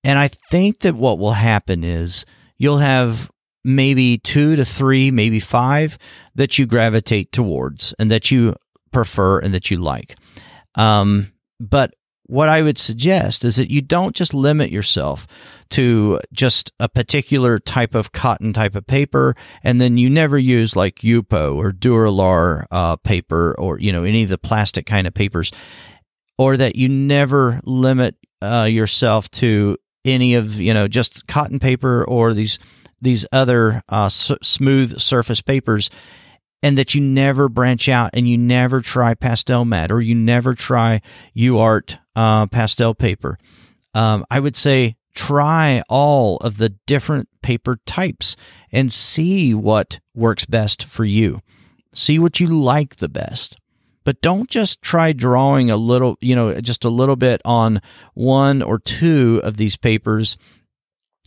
And 0.04 0.18
I 0.18 0.28
think 0.28 0.80
that 0.80 0.96
what 0.96 1.20
will 1.20 1.34
happen 1.34 1.84
is 1.84 2.26
you'll 2.58 2.80
have 2.80 3.30
maybe 3.64 4.18
two 4.18 4.56
to 4.56 4.66
three, 4.66 5.12
maybe 5.12 5.40
five 5.40 5.98
that 6.36 6.58
you 6.58 6.66
gravitate 6.66 7.32
towards 7.32 7.94
and 8.00 8.10
that 8.12 8.32
you 8.32 8.56
prefer 8.92 9.40
and 9.40 9.54
that 9.54 9.72
you 9.72 9.78
like. 9.78 10.16
Um, 10.76 11.32
but 11.60 11.94
what 12.32 12.48
I 12.48 12.62
would 12.62 12.78
suggest 12.78 13.44
is 13.44 13.58
that 13.58 13.70
you 13.70 13.82
don't 13.82 14.16
just 14.16 14.34
limit 14.34 14.72
yourself 14.72 15.28
to 15.72 16.22
just 16.32 16.72
a 16.80 16.88
particular 16.88 17.60
type 17.60 17.94
of 17.94 18.14
cotton 18.14 18.54
type 18.54 18.74
of 18.74 18.88
paper, 18.88 19.36
and 19.64 19.82
then 19.82 19.98
you 19.98 20.10
never 20.10 20.38
use 20.38 20.76
like 20.76 21.00
Yupo 21.00 21.58
or 21.58 21.74
Duralar 21.74 22.66
uh, 22.72 22.96
paper 22.96 23.54
or 23.60 23.80
you 23.80 23.92
know 23.92 24.06
any 24.06 24.24
of 24.24 24.30
the 24.30 24.38
plastic 24.38 24.86
kind 24.86 25.08
of 25.08 25.14
papers, 25.14 25.52
or 26.38 26.56
that 26.56 26.78
you 26.78 26.88
never 26.88 27.60
limit 27.66 28.16
uh, 28.42 28.68
yourself 28.70 29.30
to 29.32 29.78
any 30.06 30.36
of 30.36 30.60
you 30.60 30.74
know 30.74 30.88
just 30.88 31.28
cotton 31.28 31.60
paper 31.60 32.06
or 32.06 32.34
these 32.34 32.60
these 33.02 33.26
other 33.32 33.84
uh, 33.90 34.06
s- 34.06 34.32
smooth 34.42 35.00
surface 35.00 35.42
papers 35.42 35.90
and 36.64 36.78
that 36.78 36.94
you 36.94 37.02
never 37.02 37.50
branch 37.50 37.90
out 37.90 38.12
and 38.14 38.30
you 38.30 38.38
never 38.38 38.82
try 38.82 39.14
pastel 39.14 39.66
mat 39.66 39.92
or 39.92 40.02
you 40.02 40.14
never 40.14 40.54
try 40.54 41.02
UART 41.36 41.98
uh, 42.16 42.46
pastel 42.48 42.94
paper. 42.94 43.38
Um, 43.94 44.26
I 44.30 44.40
would 44.40 44.56
say 44.56 44.96
try 45.14 45.84
all 45.90 46.38
of 46.38 46.58
the 46.58 46.70
different 46.86 47.28
paper 47.42 47.80
types 47.86 48.36
and 48.72 48.94
see 48.94 49.54
what 49.54 50.00
works 50.16 50.46
best 50.46 50.84
for 50.84 51.04
you. 51.04 51.42
See 51.94 52.20
what 52.20 52.40
you 52.40 52.48
like 52.48 52.98
the 52.98 53.10
best. 53.10 53.58
But 54.04 54.22
don't 54.22 54.50
just 54.50 54.82
try 54.82 55.12
drawing 55.14 55.70
a 55.70 55.78
little, 55.78 56.18
you 56.22 56.36
know, 56.36 56.60
just 56.62 56.86
a 56.86 56.90
little 56.90 57.16
bit 57.16 57.42
on 57.46 57.82
one 58.14 58.62
or 58.62 58.80
two 58.80 59.42
of 59.44 59.58
these 59.58 59.78
papers 59.78 60.38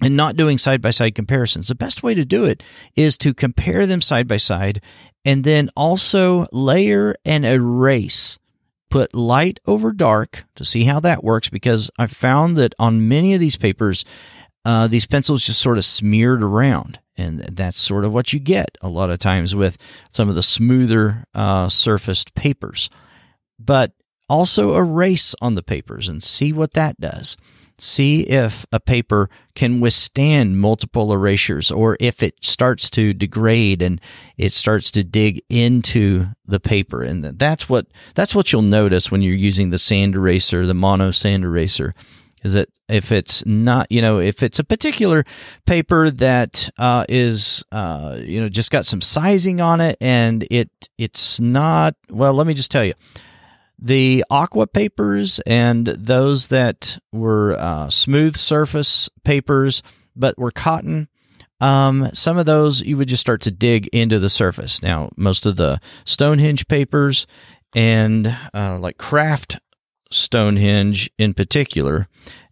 and 0.03 0.17
not 0.17 0.37
doing 0.37 0.59
side 0.59 0.83
by 0.83 0.91
side 0.91 1.15
comparisons. 1.15 1.69
The 1.69 1.75
best 1.75 2.03
way 2.03 2.15
to 2.15 2.25
do 2.25 2.45
it 2.45 2.63
is 2.97 3.17
to 3.19 3.35
compare 3.35 3.87
them 3.87 4.01
side 4.01 4.27
by 4.27 4.39
side 4.39 4.81
and 5.25 5.45
then 5.45 5.71
also 5.77 6.47
layer 6.53 7.15
and 7.25 7.45
erase. 7.45 8.39
Put 8.91 9.15
light 9.15 9.59
over 9.67 9.93
dark 9.93 10.45
to 10.55 10.65
see 10.65 10.85
how 10.85 11.01
that 11.01 11.25
works 11.25 11.49
because 11.49 11.91
I 11.99 12.07
found 12.07 12.57
that 12.59 12.75
on 12.79 13.09
many 13.09 13.35
of 13.35 13.41
these 13.41 13.57
papers, 13.57 14.05
uh, 14.65 14.87
these 14.87 15.07
pencils 15.07 15.45
just 15.45 15.61
sort 15.61 15.79
of 15.79 15.85
smeared 15.85 16.43
around. 16.43 17.01
And 17.17 17.41
that's 17.41 17.81
sort 17.81 18.05
of 18.05 18.13
what 18.13 18.33
you 18.33 18.39
get 18.39 18.77
a 18.83 18.89
lot 18.89 19.11
of 19.11 19.19
times 19.19 19.55
with 19.55 19.79
some 20.11 20.29
of 20.29 20.35
the 20.35 20.43
smoother 20.43 21.25
uh, 21.35 21.69
surfaced 21.69 22.35
papers. 22.35 22.89
But 23.59 23.93
also 24.29 24.77
erase 24.77 25.35
on 25.41 25.55
the 25.55 25.63
papers 25.63 26.09
and 26.09 26.23
see 26.23 26.53
what 26.53 26.75
that 26.75 27.01
does 27.01 27.37
see 27.79 28.23
if 28.23 28.65
a 28.73 28.81
paper 28.81 29.29
can 29.55 29.81
withstand 29.81 30.61
multiple 30.61 31.13
erasures 31.13 31.71
or 31.71 31.97
if 32.01 32.23
it 32.23 32.45
starts 32.45 32.89
to 32.91 33.13
degrade 33.13 33.83
and 33.83 34.01
it 34.37 34.53
starts 34.53 34.91
to 34.93 35.05
dig 35.05 35.43
into 35.49 36.27
the 36.47 36.61
paper. 36.61 37.03
And 37.03 37.25
that's 37.39 37.69
what 37.69 37.87
that's 38.15 38.35
what 38.35 38.53
you'll 38.53 38.63
notice 38.63 39.11
when 39.11 39.23
you're 39.23 39.35
using 39.35 39.71
the 39.71 39.79
sand 39.79 40.15
eraser 40.15 40.67
the 40.67 40.75
mono 40.75 41.11
sand 41.11 41.45
eraser 41.45 41.95
is 42.45 42.53
that 42.53 42.69
if 42.89 43.11
it's 43.11 43.45
not 43.47 43.91
you 43.91 44.03
know 44.03 44.21
if 44.21 44.43
it's 44.43 44.59
a 44.59 44.65
particular 44.65 45.25
paper 45.67 46.11
that 46.11 46.69
uh, 46.79 47.05
is 47.09 47.65
uh, 47.73 48.19
you 48.21 48.41
know 48.41 48.49
just 48.49 48.71
got 48.71 48.87
some 48.87 49.01
sizing 49.01 49.61
on 49.61 49.81
it 49.81 49.97
and 50.01 50.47
it 50.51 50.71
it's 50.99 51.41
not 51.41 51.97
well 52.11 52.35
let 52.35 52.47
me 52.47 52.55
just 52.55 52.71
tell 52.71 52.85
you 52.85 52.95
the 53.79 54.25
aqua 54.31 54.67
papers 54.67 55.41
and 55.47 55.87
those 55.87 56.49
that 56.49 56.99
were 57.13 57.57
uh, 57.59 57.91
smooth 57.91 58.37
surface 58.37 59.09
papers 59.25 59.83
but 60.17 60.38
were 60.38 60.51
cotton 60.51 61.09
um, 61.61 62.11
some 62.13 62.37
of 62.37 62.46
those 62.46 62.83
you 62.83 62.96
would 62.96 63.09
just 63.09 63.21
start 63.21 63.40
to 63.42 63.51
dig 63.51 63.87
into 63.88 64.19
the 64.19 64.29
surface. 64.29 64.83
Now 64.83 65.11
most 65.17 65.46
of 65.46 65.57
the 65.57 65.81
stonehenge 66.05 66.67
papers 66.69 67.27
and 67.75 68.27
uh, 68.53 68.79
like 68.79 68.98
kraft 68.98 69.59
stonehenge 70.11 71.11
in 71.19 71.35
particular 71.35 72.09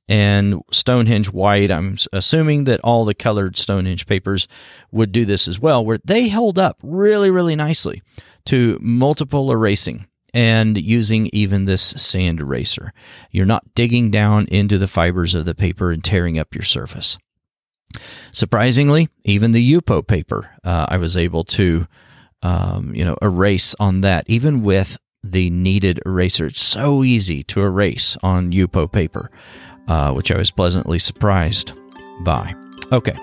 and 0.08 0.60
stonehenge 0.72 1.30
white 1.30 1.70
i'm 1.70 1.96
assuming 2.12 2.64
that 2.64 2.80
all 2.80 3.04
the 3.04 3.14
colored 3.14 3.56
stonehenge 3.56 4.04
papers 4.06 4.48
would 4.90 5.12
do 5.12 5.24
this 5.24 5.46
as 5.46 5.60
well 5.60 5.84
where 5.84 5.98
they 6.04 6.26
held 6.26 6.58
up 6.58 6.76
really 6.82 7.30
really 7.30 7.54
nicely 7.54 8.02
to 8.44 8.76
multiple 8.80 9.52
erasing 9.52 10.08
and 10.34 10.78
using 10.78 11.28
even 11.32 11.64
this 11.64 11.82
sand 11.82 12.40
eraser. 12.40 12.92
You're 13.30 13.46
not 13.46 13.74
digging 13.74 14.10
down 14.10 14.46
into 14.46 14.78
the 14.78 14.88
fibers 14.88 15.34
of 15.34 15.44
the 15.44 15.54
paper 15.54 15.90
and 15.92 16.02
tearing 16.02 16.38
up 16.38 16.54
your 16.54 16.64
surface. 16.64 17.18
Surprisingly, 18.32 19.08
even 19.24 19.52
the 19.52 19.72
Yupo 19.72 20.06
paper, 20.06 20.50
uh, 20.64 20.86
I 20.88 20.96
was 20.96 21.16
able 21.16 21.44
to, 21.44 21.86
um, 22.42 22.94
you 22.94 23.04
know, 23.04 23.16
erase 23.20 23.74
on 23.78 24.00
that, 24.00 24.24
even 24.28 24.62
with 24.62 24.98
the 25.22 25.50
kneaded 25.50 26.00
eraser. 26.06 26.46
It's 26.46 26.60
so 26.60 27.04
easy 27.04 27.42
to 27.44 27.60
erase 27.60 28.16
on 28.22 28.52
Yupo 28.52 28.90
paper, 28.90 29.30
uh, 29.86 30.12
which 30.12 30.32
I 30.32 30.38
was 30.38 30.50
pleasantly 30.50 30.98
surprised 30.98 31.72
by. 32.24 32.54
Okay. 32.90 33.14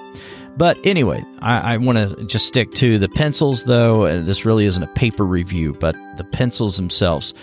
But 0.59 0.77
anyway, 0.85 1.23
I, 1.41 1.75
I 1.75 1.77
want 1.77 1.97
to 1.97 2.25
just 2.25 2.45
stick 2.45 2.71
to 2.71 2.99
the 2.99 3.07
pencils, 3.07 3.63
though. 3.63 4.03
And 4.03 4.27
this 4.27 4.43
really 4.43 4.65
isn't 4.65 4.83
a 4.83 4.87
paper 4.87 5.25
review, 5.25 5.71
but 5.71 5.95
the 6.17 6.25
pencils 6.25 6.75
themselves. 6.75 7.33